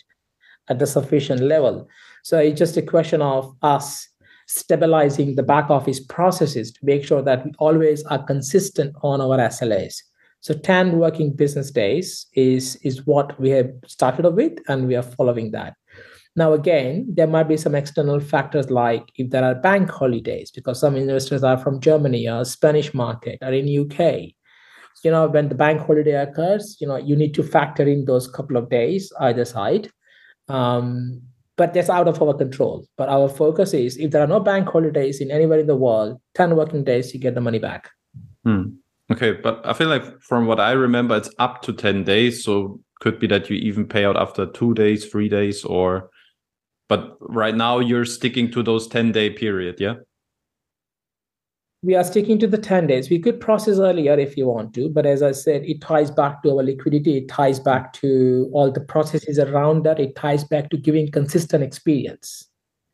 at 0.68 0.78
the 0.78 0.86
sufficient 0.86 1.40
level. 1.40 1.88
So 2.22 2.38
it's 2.38 2.58
just 2.58 2.76
a 2.76 2.82
question 2.82 3.20
of 3.20 3.54
us 3.62 4.08
stabilizing 4.46 5.34
the 5.34 5.42
back 5.42 5.70
office 5.70 6.00
processes 6.00 6.72
to 6.72 6.80
make 6.82 7.04
sure 7.04 7.22
that 7.22 7.44
we 7.44 7.52
always 7.58 8.04
are 8.04 8.22
consistent 8.22 8.94
on 9.02 9.20
our 9.20 9.38
SLAs. 9.38 9.94
So 10.40 10.52
10 10.52 10.98
working 10.98 11.34
business 11.34 11.70
days 11.70 12.26
is, 12.34 12.76
is 12.76 13.06
what 13.06 13.38
we 13.40 13.50
have 13.50 13.70
started 13.86 14.28
with, 14.30 14.58
and 14.68 14.86
we 14.86 14.94
are 14.94 15.02
following 15.02 15.50
that. 15.52 15.74
Now, 16.36 16.52
again, 16.52 17.06
there 17.08 17.28
might 17.28 17.48
be 17.48 17.56
some 17.56 17.74
external 17.74 18.18
factors 18.18 18.68
like 18.68 19.04
if 19.16 19.30
there 19.30 19.44
are 19.44 19.54
bank 19.54 19.88
holidays, 19.88 20.50
because 20.50 20.80
some 20.80 20.96
investors 20.96 21.44
are 21.44 21.56
from 21.56 21.80
Germany 21.80 22.28
or 22.28 22.44
Spanish 22.44 22.92
market 22.92 23.38
or 23.40 23.52
in 23.52 23.66
UK. 23.66 24.34
You 25.04 25.10
know, 25.10 25.28
when 25.28 25.48
the 25.48 25.54
bank 25.54 25.80
holiday 25.80 26.20
occurs, 26.22 26.76
you 26.80 26.88
know, 26.88 26.96
you 26.96 27.14
need 27.14 27.34
to 27.34 27.42
factor 27.42 27.84
in 27.84 28.04
those 28.04 28.26
couple 28.26 28.56
of 28.56 28.68
days 28.68 29.12
either 29.20 29.44
side. 29.44 29.90
Um, 30.48 31.22
but 31.56 31.74
that's 31.74 31.90
out 31.90 32.08
of 32.08 32.20
our 32.20 32.34
control. 32.34 32.86
But 32.96 33.08
our 33.08 33.28
focus 33.28 33.74
is 33.74 33.96
if 33.96 34.10
there 34.10 34.22
are 34.22 34.26
no 34.26 34.40
bank 34.40 34.68
holidays 34.68 35.20
in 35.20 35.30
anywhere 35.30 35.60
in 35.60 35.66
the 35.66 35.76
world, 35.76 36.20
10 36.34 36.56
working 36.56 36.84
days, 36.84 37.14
you 37.14 37.20
get 37.20 37.34
the 37.34 37.40
money 37.40 37.58
back. 37.58 37.90
Hmm. 38.44 38.62
Okay. 39.10 39.32
But 39.32 39.60
I 39.64 39.72
feel 39.72 39.88
like 39.88 40.20
from 40.20 40.46
what 40.46 40.60
I 40.60 40.72
remember, 40.72 41.16
it's 41.16 41.30
up 41.38 41.62
to 41.62 41.72
10 41.72 42.04
days. 42.04 42.44
So 42.44 42.80
could 43.00 43.18
be 43.18 43.26
that 43.28 43.50
you 43.50 43.56
even 43.56 43.86
pay 43.86 44.04
out 44.04 44.16
after 44.16 44.46
two 44.46 44.74
days, 44.74 45.06
three 45.06 45.28
days, 45.28 45.64
or 45.64 46.10
but 46.88 47.16
right 47.20 47.54
now 47.54 47.78
you're 47.78 48.04
sticking 48.04 48.50
to 48.52 48.62
those 48.62 48.86
10 48.88 49.12
day 49.12 49.30
period, 49.30 49.76
yeah? 49.78 49.94
We 51.84 51.94
are 51.94 52.04
sticking 52.04 52.38
to 52.38 52.46
the 52.46 52.56
10 52.56 52.86
days. 52.86 53.10
We 53.10 53.18
could 53.18 53.40
process 53.40 53.78
earlier 53.78 54.18
if 54.18 54.38
you 54.38 54.46
want 54.46 54.72
to, 54.74 54.88
but 54.88 55.04
as 55.04 55.22
I 55.22 55.32
said, 55.32 55.64
it 55.64 55.82
ties 55.82 56.10
back 56.10 56.42
to 56.42 56.50
our 56.56 56.62
liquidity. 56.62 57.18
It 57.18 57.28
ties 57.28 57.60
back 57.60 57.92
to 57.94 58.48
all 58.54 58.72
the 58.72 58.80
processes 58.80 59.38
around 59.38 59.84
that. 59.84 60.00
It 60.00 60.16
ties 60.16 60.44
back 60.44 60.70
to 60.70 60.78
giving 60.78 61.10
consistent 61.10 61.62
experience, 61.62 62.48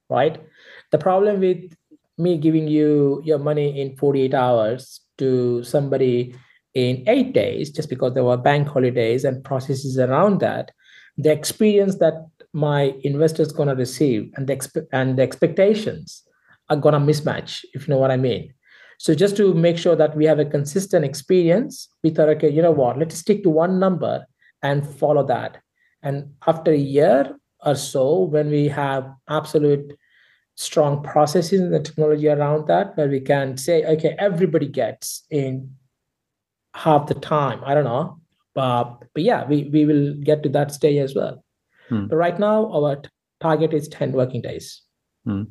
right? 0.09 0.43
The 0.91 0.99
problem 0.99 1.39
with 1.39 1.73
me 2.19 2.37
giving 2.37 2.67
you 2.67 3.23
your 3.25 3.39
money 3.39 3.81
in 3.81 3.97
48 3.97 4.35
hours 4.35 5.01
to 5.19 5.63
somebody 5.63 6.35
in 6.75 7.05
eight 7.07 7.33
days, 7.33 7.71
just 7.71 7.89
because 7.89 8.15
there 8.15 8.25
were 8.25 8.37
bank 8.37 8.67
holidays 8.67 9.25
and 9.25 9.45
processes 9.45 9.99
around 9.99 10.41
that, 10.41 10.73
the 11.17 11.31
experience 11.31 11.99
that 11.99 12.27
my 12.53 12.93
investors 13.03 13.53
gonna 13.53 13.77
receive 13.77 14.33
and 14.35 14.49
the 14.49 14.57
expe- 14.57 14.87
and 14.93 15.17
the 15.17 15.23
expectations 15.23 16.25
are 16.69 16.77
gonna 16.77 16.99
mismatch, 16.99 17.65
if 17.73 17.87
you 17.87 17.95
know 17.95 18.01
what 18.01 18.11
I 18.11 18.17
mean. 18.17 18.53
So 19.01 19.15
just 19.15 19.35
to 19.39 19.55
make 19.55 19.79
sure 19.79 19.97
that 19.97 20.15
we 20.15 20.27
have 20.27 20.39
a 20.39 20.45
consistent 20.45 21.07
experience, 21.07 21.89
we 22.03 22.11
thought, 22.11 22.29
okay, 22.29 22.51
you 22.51 22.61
know 22.61 22.71
what, 22.71 22.99
let's 22.99 23.17
stick 23.17 23.43
to 23.45 23.49
one 23.49 23.81
number 23.81 24.27
and 24.63 24.87
follow 24.87 25.27
that. 25.27 25.57
And 26.03 26.35
after 26.47 26.71
a 26.71 26.77
year 26.77 27.35
or 27.65 27.77
so, 27.77 28.25
when 28.25 28.51
we 28.51 28.69
have 28.69 29.11
absolute 29.27 29.97
strong 30.57 31.03
processes 31.03 31.63
and 31.63 31.73
the 31.73 31.81
technology 31.81 32.29
around 32.29 32.69
that, 32.69 32.95
where 32.99 33.09
we 33.09 33.21
can 33.21 33.57
say, 33.57 33.87
okay, 33.87 34.15
everybody 34.19 34.69
gets 34.69 35.25
in 35.31 35.75
half 36.75 37.07
the 37.07 37.15
time. 37.15 37.63
I 37.65 37.73
don't 37.73 37.85
know. 37.85 38.21
But, 38.55 39.03
but 39.15 39.23
yeah, 39.23 39.47
we, 39.47 39.65
we 39.73 39.87
will 39.87 40.13
get 40.23 40.43
to 40.43 40.51
that 40.51 40.73
stage 40.73 40.99
as 40.99 41.15
well. 41.15 41.43
Hmm. 41.89 42.09
But 42.09 42.17
right 42.17 42.39
now, 42.39 42.71
our 42.71 42.97
t- 42.97 43.09
target 43.41 43.73
is 43.73 43.89
10 43.89 44.13
working 44.13 44.43
days. 44.43 44.83
Hmm. 45.25 45.45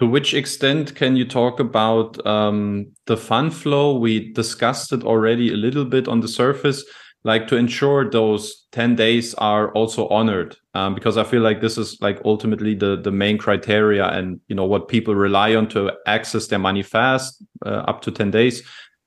To 0.00 0.06
which 0.06 0.32
extent 0.32 0.94
can 0.94 1.16
you 1.16 1.24
talk 1.24 1.58
about 1.58 2.24
um, 2.24 2.92
the 3.06 3.16
fund 3.16 3.52
flow? 3.52 3.98
We 3.98 4.32
discussed 4.32 4.92
it 4.92 5.02
already 5.02 5.52
a 5.52 5.56
little 5.56 5.84
bit 5.84 6.06
on 6.06 6.20
the 6.20 6.28
surface, 6.28 6.84
like 7.24 7.48
to 7.48 7.56
ensure 7.56 8.08
those 8.08 8.66
10 8.70 8.94
days 8.94 9.34
are 9.34 9.72
also 9.72 10.06
honored. 10.08 10.56
Um, 10.74 10.94
because 10.94 11.16
I 11.16 11.24
feel 11.24 11.42
like 11.42 11.60
this 11.60 11.76
is 11.76 11.98
like 12.00 12.20
ultimately 12.24 12.76
the, 12.76 13.00
the 13.02 13.10
main 13.10 13.38
criteria 13.38 14.06
and, 14.06 14.40
you 14.46 14.54
know, 14.54 14.66
what 14.66 14.86
people 14.86 15.16
rely 15.16 15.56
on 15.56 15.68
to 15.70 15.92
access 16.06 16.46
their 16.46 16.60
money 16.60 16.84
fast, 16.84 17.42
uh, 17.66 17.82
up 17.88 18.00
to 18.02 18.12
10 18.12 18.30
days. 18.30 18.62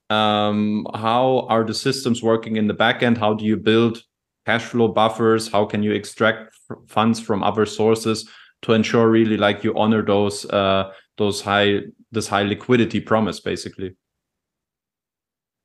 Um, 0.09 0.85
how 0.93 1.47
are 1.47 1.63
the 1.63 1.73
systems 1.73 2.21
working 2.21 2.57
in 2.57 2.67
the 2.67 2.73
back 2.73 3.01
end? 3.01 3.17
How 3.17 3.33
do 3.33 3.45
you 3.45 3.55
build 3.55 4.03
cash 4.45 4.63
flow 4.63 4.89
buffers? 4.89 5.47
How 5.47 5.63
can 5.63 5.83
you 5.83 5.93
extract 5.93 6.53
funds 6.89 7.21
from 7.21 7.43
other 7.43 7.65
sources? 7.65 8.29
To 8.63 8.73
ensure 8.73 9.09
really 9.09 9.37
like 9.37 9.63
you 9.63 9.75
honor 9.75 10.03
those 10.03 10.45
uh, 10.45 10.91
those 11.17 11.41
high 11.41 11.79
this 12.11 12.27
high 12.27 12.43
liquidity 12.43 12.99
promise 12.99 13.39
basically 13.39 13.95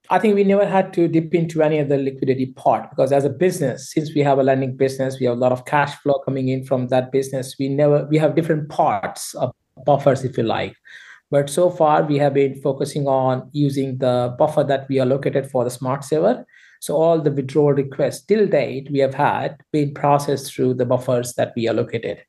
I 0.08 0.18
think 0.18 0.34
we 0.34 0.44
never 0.44 0.66
had 0.66 0.92
to 0.94 1.08
dip 1.08 1.34
into 1.34 1.62
any 1.62 1.78
of 1.78 1.88
the 1.88 1.98
liquidity 1.98 2.46
part 2.46 2.90
because 2.90 3.10
as 3.12 3.24
a 3.24 3.30
business, 3.30 3.90
since 3.92 4.14
we 4.14 4.20
have 4.20 4.38
a 4.38 4.42
lending 4.42 4.76
business, 4.76 5.18
we 5.18 5.26
have 5.26 5.36
a 5.36 5.40
lot 5.40 5.52
of 5.52 5.64
cash 5.64 5.94
flow 5.96 6.20
coming 6.24 6.48
in 6.48 6.64
from 6.64 6.88
that 6.88 7.10
business. 7.10 7.56
We 7.58 7.68
never 7.68 8.06
we 8.06 8.18
have 8.18 8.36
different 8.36 8.68
parts 8.68 9.34
of 9.34 9.52
buffers, 9.84 10.24
if 10.24 10.36
you 10.36 10.44
like. 10.44 10.76
But 11.30 11.50
so 11.50 11.70
far, 11.70 12.04
we 12.04 12.18
have 12.18 12.34
been 12.34 12.60
focusing 12.62 13.08
on 13.08 13.50
using 13.52 13.98
the 13.98 14.36
buffer 14.38 14.62
that 14.64 14.88
we 14.88 15.00
allocated 15.00 15.50
for 15.50 15.64
the 15.64 15.70
SmartSaver. 15.70 16.44
So 16.80 16.94
all 16.94 17.20
the 17.20 17.32
withdrawal 17.32 17.72
requests 17.72 18.24
till 18.24 18.46
date 18.46 18.88
we 18.92 19.00
have 19.00 19.14
had 19.14 19.56
been 19.72 19.92
processed 19.92 20.54
through 20.54 20.74
the 20.74 20.86
buffers 20.86 21.34
that 21.34 21.52
we 21.56 21.68
allocated. 21.68 22.22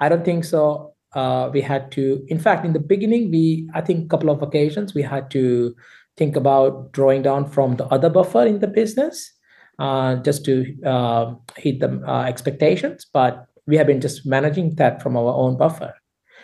I 0.00 0.08
don't 0.08 0.24
think 0.24 0.44
so. 0.44 0.94
Uh, 1.14 1.50
we 1.52 1.60
had 1.60 1.90
to, 1.92 2.24
in 2.28 2.38
fact, 2.38 2.64
in 2.64 2.72
the 2.72 2.80
beginning, 2.80 3.30
we, 3.30 3.68
I 3.74 3.80
think, 3.80 4.04
a 4.04 4.08
couple 4.08 4.30
of 4.30 4.42
occasions, 4.42 4.94
we 4.94 5.02
had 5.02 5.30
to 5.30 5.74
think 6.16 6.36
about 6.36 6.92
drawing 6.92 7.22
down 7.22 7.48
from 7.48 7.76
the 7.76 7.86
other 7.86 8.10
buffer 8.10 8.44
in 8.44 8.60
the 8.60 8.66
business 8.66 9.32
uh, 9.78 10.16
just 10.16 10.44
to 10.44 10.74
uh, 10.84 11.34
hit 11.56 11.80
the 11.80 12.02
uh, 12.06 12.24
expectations. 12.24 13.06
But 13.12 13.46
we 13.66 13.76
have 13.76 13.86
been 13.86 14.00
just 14.00 14.26
managing 14.26 14.74
that 14.76 15.02
from 15.02 15.16
our 15.16 15.32
own 15.32 15.56
buffer, 15.56 15.94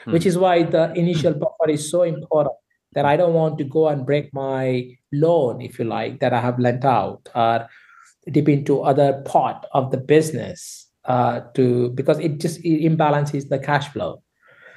hmm. 0.04 0.12
which 0.12 0.26
is 0.26 0.38
why 0.38 0.62
the 0.62 0.92
initial 0.94 1.34
buffer 1.34 1.70
is 1.70 1.90
so 1.90 2.02
important 2.02 2.56
that 2.94 3.04
I 3.04 3.16
don't 3.16 3.34
want 3.34 3.58
to 3.58 3.64
go 3.64 3.88
and 3.88 4.06
break 4.06 4.32
my 4.34 4.96
loan, 5.12 5.60
if 5.60 5.78
you 5.78 5.84
like, 5.84 6.20
that 6.20 6.32
I 6.32 6.40
have 6.40 6.58
lent 6.58 6.84
out 6.84 7.28
or 7.34 7.68
dip 8.30 8.48
into 8.48 8.82
other 8.82 9.22
part 9.24 9.66
of 9.72 9.90
the 9.90 9.96
business 9.96 10.88
uh, 11.04 11.40
to 11.54 11.90
because 11.90 12.18
it 12.18 12.38
just 12.38 12.58
it 12.64 12.82
imbalances 12.82 13.48
the 13.48 13.58
cash 13.58 13.88
flow. 13.88 14.22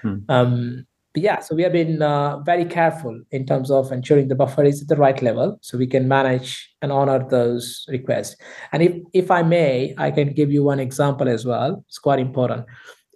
Hmm. 0.01 0.17
Um, 0.29 0.85
but 1.13 1.23
yeah, 1.23 1.39
so 1.39 1.55
we 1.55 1.63
have 1.63 1.71
been 1.71 2.01
uh, 2.01 2.39
very 2.39 2.65
careful 2.65 3.17
in 3.31 3.45
terms 3.45 3.71
of 3.71 3.89
ensuring 3.93 4.27
the 4.27 4.35
buffer 4.35 4.65
is 4.65 4.81
at 4.81 4.89
the 4.89 4.97
right 4.97 5.21
level, 5.21 5.57
so 5.61 5.77
we 5.77 5.87
can 5.87 6.09
manage 6.09 6.69
and 6.81 6.91
honor 6.91 7.25
those 7.29 7.85
requests. 7.87 8.35
And 8.73 8.83
if 8.83 8.93
if 9.13 9.31
I 9.31 9.41
may, 9.41 9.95
I 9.97 10.11
can 10.11 10.33
give 10.33 10.51
you 10.51 10.63
one 10.63 10.79
example 10.79 11.29
as 11.29 11.45
well. 11.45 11.83
It's 11.87 11.99
quite 11.99 12.19
important. 12.19 12.65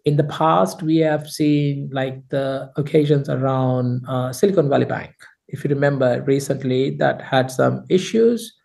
In 0.06 0.16
the 0.16 0.24
past, 0.24 0.82
we 0.82 0.98
have 0.98 1.30
seen 1.30 1.90
like 1.92 2.16
the 2.30 2.72
occasions 2.78 3.28
around 3.28 4.06
uh, 4.08 4.32
Silicon 4.32 4.70
Valley 4.70 4.86
Bank. 4.86 5.12
If 5.50 5.64
you 5.64 5.70
remember 5.70 6.24
recently, 6.24 6.92
that 6.98 7.22
had 7.22 7.52
some 7.52 7.84
issues 7.90 8.59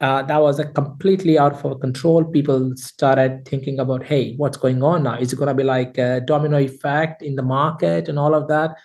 uh, 0.00 0.22
that 0.22 0.40
was 0.40 0.60
a 0.60 0.64
completely 0.64 1.38
out 1.38 1.54
of 1.54 1.66
our 1.66 1.74
control. 1.74 2.24
People 2.24 2.72
started 2.76 3.44
thinking 3.44 3.80
about, 3.80 4.04
hey, 4.04 4.34
what's 4.36 4.56
going 4.56 4.82
on 4.82 5.02
now? 5.02 5.18
Is 5.18 5.32
it 5.32 5.36
going 5.36 5.48
to 5.48 5.54
be 5.54 5.64
like 5.64 5.98
a 5.98 6.20
domino 6.20 6.58
effect 6.58 7.22
in 7.22 7.34
the 7.34 7.42
market 7.42 8.08
and 8.08 8.18
all 8.18 8.34
of 8.34 8.46
that? 8.48 8.76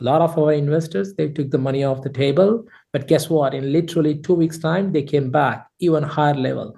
A 0.00 0.04
lot 0.04 0.20
of 0.20 0.36
our 0.38 0.52
investors 0.52 1.14
they 1.14 1.28
took 1.28 1.50
the 1.50 1.58
money 1.58 1.84
off 1.84 2.02
the 2.02 2.10
table, 2.10 2.64
but 2.92 3.06
guess 3.08 3.30
what? 3.30 3.54
In 3.54 3.72
literally 3.72 4.16
two 4.16 4.34
weeks' 4.34 4.58
time, 4.58 4.92
they 4.92 5.02
came 5.02 5.30
back 5.30 5.68
even 5.78 6.02
higher 6.02 6.34
level, 6.34 6.74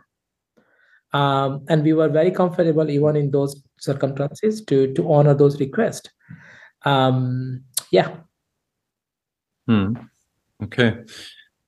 um, 1.14 1.64
and 1.70 1.82
we 1.82 1.94
were 1.94 2.10
very 2.10 2.30
comfortable 2.30 2.90
even 2.90 3.16
in 3.16 3.30
those 3.30 3.62
circumstances 3.78 4.62
to 4.66 4.92
to 4.92 5.10
honor 5.10 5.32
those 5.32 5.58
requests. 5.58 6.10
Um, 6.84 7.64
yeah. 7.90 8.16
Hmm. 9.66 9.94
Okay. 10.62 11.02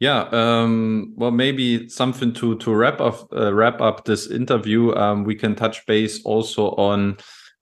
Yeah, 0.00 0.28
um, 0.30 1.12
well, 1.16 1.32
maybe 1.32 1.88
something 1.88 2.32
to 2.34 2.56
to 2.58 2.72
wrap 2.72 3.00
up 3.00 3.32
uh, 3.32 3.52
wrap 3.52 3.80
up 3.80 4.04
this 4.04 4.30
interview. 4.30 4.94
Um, 4.94 5.24
we 5.24 5.34
can 5.34 5.56
touch 5.56 5.84
base 5.86 6.22
also 6.24 6.70
on 6.76 7.16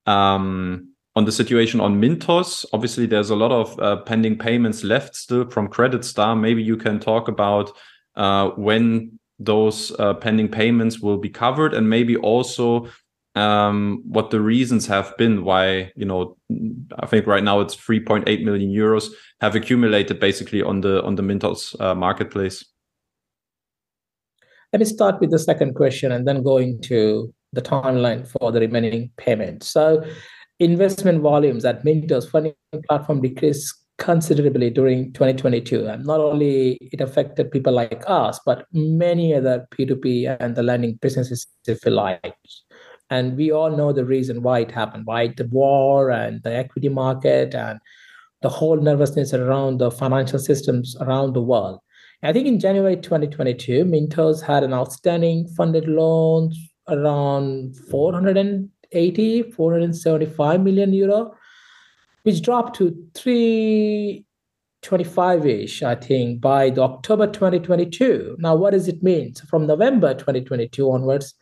um, 0.05 0.93
on 1.15 1.25
the 1.25 1.33
situation 1.33 1.81
on 1.81 1.99
Mintos. 1.99 2.67
Obviously, 2.75 3.07
there's 3.07 3.31
a 3.31 3.37
lot 3.37 3.53
of 3.53 3.81
uh, 3.81 3.97
pending 4.03 4.37
payments 4.37 4.85
left 4.85 5.17
still 5.17 5.49
from 5.49 5.69
Creditstar. 5.69 6.39
Maybe 6.39 6.63
you 6.63 6.77
can 6.77 7.01
talk 7.01 7.29
about 7.29 7.73
uh, 8.17 8.51
when 8.51 9.19
those 9.39 9.99
uh, 9.99 10.13
pending 10.13 10.49
payments 10.49 11.01
will 11.01 11.17
be 11.17 11.31
covered, 11.31 11.73
and 11.73 11.89
maybe 11.89 12.17
also 12.19 12.89
um, 13.37 14.03
what 14.07 14.31
the 14.31 14.41
reasons 14.41 14.87
have 14.87 15.17
been 15.19 15.45
why 15.45 15.93
you 15.95 16.07
know 16.07 16.37
I 16.99 17.07
think 17.07 17.27
right 17.27 17.45
now 17.45 17.61
it's 17.61 17.77
3.8 17.77 18.45
million 18.45 18.71
euros 18.71 19.11
have 19.41 19.55
accumulated 19.55 20.19
basically 20.19 20.63
on 20.63 20.81
the 20.81 21.03
on 21.03 21.17
the 21.17 21.23
Mintos 21.23 21.79
uh, 21.81 21.95
marketplace. 21.95 22.65
Let 24.73 24.81
me 24.81 24.87
start 24.87 25.21
with 25.21 25.31
the 25.31 25.39
second 25.39 25.75
question 25.75 26.13
and 26.13 26.27
then 26.27 26.43
go 26.43 26.57
into 26.57 27.33
the 27.53 27.63
timeline 27.63 28.27
for 28.27 28.51
the 28.51 28.61
remaining 28.61 29.11
payments. 29.17 29.69
So, 29.69 30.05
investment 30.59 31.23
volumes 31.23 31.65
at 31.65 31.85
Mintos 31.85 32.29
funding 32.29 32.55
platform 32.89 33.23
decreased 33.23 33.75
considerably 33.99 34.69
during 34.69 35.13
2022 35.13 35.87
and 35.87 36.05
not 36.05 36.21
only 36.21 36.79
it 36.93 37.01
affected 37.01 37.51
people 37.51 37.73
like 37.73 38.05
us 38.07 38.39
but 38.45 38.67
many 38.73 39.35
other 39.35 39.67
p2p 39.73 40.37
and 40.39 40.55
the 40.55 40.63
lending 40.63 40.97
businesses 41.01 41.47
if 41.67 41.83
you 41.85 41.93
like 41.93 42.35
and 43.11 43.37
we 43.37 43.53
all 43.53 43.77
know 43.77 43.93
the 43.93 44.05
reason 44.05 44.43
why 44.43 44.61
it 44.61 44.71
happened 44.71 45.05
right 45.07 45.37
the 45.37 45.47
war 45.47 46.11
and 46.11 46.43
the 46.43 46.55
equity 46.55 46.89
market 46.89 47.55
and 47.55 47.79
the 48.43 48.49
whole 48.49 48.77
nervousness 48.77 49.33
around 49.33 49.79
the 49.79 49.91
financial 49.91 50.39
systems 50.39 50.95
around 51.01 51.33
the 51.33 51.43
world. 51.43 51.81
I 52.23 52.33
think 52.33 52.47
in 52.47 52.59
january 52.59 52.97
2022 52.97 53.85
mintos 53.85 54.43
had 54.43 54.65
an 54.65 54.73
outstanding 54.73 55.47
funded 55.49 55.87
loans 55.87 56.59
around 56.89 57.77
480 57.91 59.43
475 59.53 60.61
million 60.61 60.93
euro 60.93 61.35
which 62.23 62.43
dropped 62.43 62.77
to 62.77 62.91
325-ish 63.15 65.83
i 65.83 65.95
think 65.95 66.41
by 66.41 66.71
the 66.71 66.83
october 66.83 67.27
2022 67.27 68.37
now 68.39 68.57
what 68.57 68.73
does 68.73 68.89
it 68.89 69.03
mean? 69.03 69.35
So 69.35 69.45
from 69.47 69.67
november 69.67 70.15
2022 70.15 70.91
onwards 70.91 71.35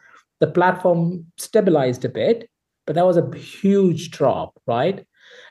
the 0.45 0.53
platform 0.53 1.25
stabilized 1.37 2.05
a 2.05 2.09
bit 2.09 2.49
but 2.87 2.95
that 2.95 3.07
was 3.07 3.17
a 3.17 3.37
huge 3.37 4.11
drop, 4.11 4.61
right? 4.67 5.05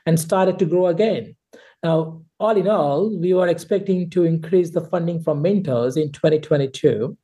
And 0.06 0.18
started 0.18 0.58
to 0.58 0.66
grow 0.66 0.86
again. 0.86 1.36
Now, 1.82 2.22
all 2.40 2.56
in 2.56 2.68
all, 2.68 3.16
we 3.18 3.34
were 3.34 3.48
expecting 3.48 4.10
to 4.10 4.24
increase 4.24 4.70
the 4.70 4.80
funding 4.80 5.22
from 5.22 5.42
Mintos 5.42 5.96
in 5.96 6.12
2022. 6.12 7.16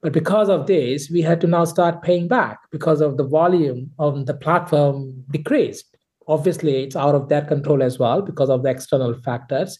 But 0.00 0.12
because 0.12 0.48
of 0.48 0.66
this, 0.66 1.10
we 1.10 1.22
had 1.22 1.40
to 1.40 1.46
now 1.46 1.64
start 1.64 2.02
paying 2.02 2.28
back 2.28 2.58
because 2.70 3.00
of 3.00 3.16
the 3.16 3.26
volume 3.26 3.90
of 3.98 4.26
the 4.26 4.34
platform 4.34 5.24
decreased. 5.30 5.96
Obviously, 6.28 6.84
it's 6.84 6.96
out 6.96 7.14
of 7.14 7.28
their 7.28 7.42
control 7.42 7.82
as 7.82 7.98
well 7.98 8.22
because 8.22 8.50
of 8.50 8.62
the 8.62 8.70
external 8.70 9.14
factors. 9.14 9.78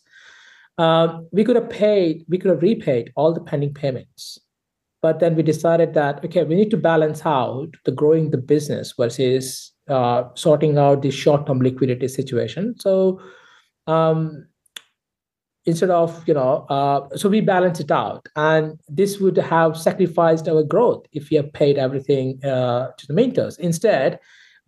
Um, 0.77 1.29
we 1.33 1.45
could 1.45 1.57
have 1.57 1.71
paid, 1.71 2.25
we 2.29 2.39
could 2.39 2.51
have 2.51 2.63
repaid 2.63 3.13
all 3.17 3.33
the 3.33 3.41
pending 3.41 3.75
payments. 3.75 4.39
But 5.01 5.21
then 5.21 5.37
we 5.37 5.43
decided 5.43 5.95
that, 5.95 6.25
okay, 6.25 6.43
we 6.43 6.57
need 6.57 6.71
to 6.71 6.77
balance 6.77 7.25
out 7.25 7.69
the 7.85 7.93
growing 7.93 8.31
the 8.31 8.39
business 8.39 8.95
versus 8.99 9.73
uh, 9.89 10.25
sorting 10.35 10.77
out 10.77 11.03
the 11.03 11.11
short 11.11 11.47
term 11.47 11.61
liquidity 11.61 12.09
situation. 12.09 12.75
So 12.81 13.21
um, 13.87 14.47
instead 15.69 15.91
of 15.91 16.27
you 16.27 16.35
know 16.35 16.67
uh, 16.71 17.17
so 17.17 17.29
we 17.29 17.41
balance 17.41 17.79
it 17.79 17.91
out. 17.91 18.27
And 18.37 18.81
this 18.89 19.19
would 19.21 19.37
have 19.37 19.77
sacrificed 19.77 20.49
our 20.49 20.63
growth 20.63 21.07
if 21.13 21.31
we 21.31 21.37
have 21.37 21.53
paid 21.53 21.79
everything 21.79 22.43
uh, 22.45 22.89
to 22.97 23.07
the 23.07 23.15
mintos. 23.15 23.59
Instead 23.59 24.19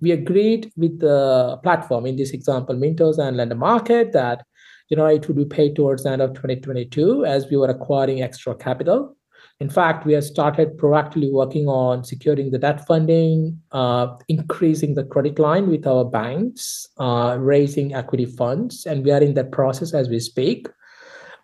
we 0.01 0.13
agreed 0.13 0.73
with 0.77 1.01
the 1.01 1.59
platform 1.63 2.07
in 2.07 2.17
this 2.17 2.31
example 2.31 2.75
mintos 2.75 3.19
and 3.19 3.37
Lendermarket 3.37 4.13
that 4.13 4.45
you 4.89 4.97
know 4.97 5.07
it 5.07 5.27
would 5.27 5.37
be 5.37 5.45
paid 5.45 5.75
towards 5.77 6.05
the 6.05 6.11
end 6.11 6.23
of 6.23 6.31
2022 6.35 7.25
as 7.25 7.49
we 7.51 7.57
were 7.57 7.69
acquiring 7.69 8.23
extra 8.23 8.55
capital 8.55 9.17
in 9.61 9.69
fact, 9.69 10.07
we 10.07 10.15
have 10.15 10.25
started 10.25 10.79
proactively 10.79 11.31
working 11.31 11.69
on 11.69 12.03
securing 12.03 12.51
the 12.51 12.59
debt 12.59 12.87
funding, 12.87 13.61
uh, 13.73 14.17
increasing 14.29 14.95
the 14.95 15.05
credit 15.05 15.39
line 15.39 15.69
with 15.69 15.87
our 15.87 16.03
banks, 16.03 16.87
uh, 16.97 17.37
raising 17.39 17.95
equity 17.95 18.25
funds, 18.25 18.87
and 18.87 19.05
we 19.05 19.11
are 19.11 19.21
in 19.21 19.35
that 19.35 19.53
process 19.53 19.93
as 19.93 20.09
we 20.09 20.19
speak. 20.19 20.67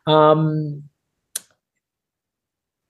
Um, 0.07 0.85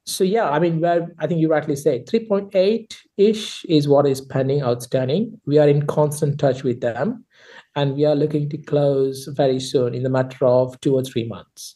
so 0.05 0.23
yeah, 0.23 0.49
I 0.49 0.61
mean, 0.61 0.79
well, 0.79 1.09
I 1.19 1.27
think 1.27 1.41
you 1.41 1.49
rightly 1.49 1.75
say 1.75 2.05
3.8 2.05 2.97
ish 3.17 3.65
is 3.65 3.89
what 3.89 4.07
is 4.07 4.21
pending 4.21 4.63
outstanding. 4.63 5.41
We 5.45 5.59
are 5.59 5.69
in 5.69 5.89
constant 5.89 6.39
touch 6.39 6.63
with 6.63 6.81
them, 6.81 7.25
and 7.75 7.97
we 7.97 8.05
are 8.05 8.15
looking 8.15 8.49
to 8.51 8.59
close 8.59 9.27
very 9.33 9.59
soon 9.59 9.93
in 9.93 10.05
the 10.05 10.11
matter 10.11 10.47
of 10.47 10.81
two 10.81 10.95
or 10.95 11.03
three 11.03 11.27
months, 11.27 11.75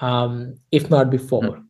um, 0.00 0.54
if 0.72 0.88
not 0.88 1.10
before. 1.10 1.42
Mm 1.42 1.66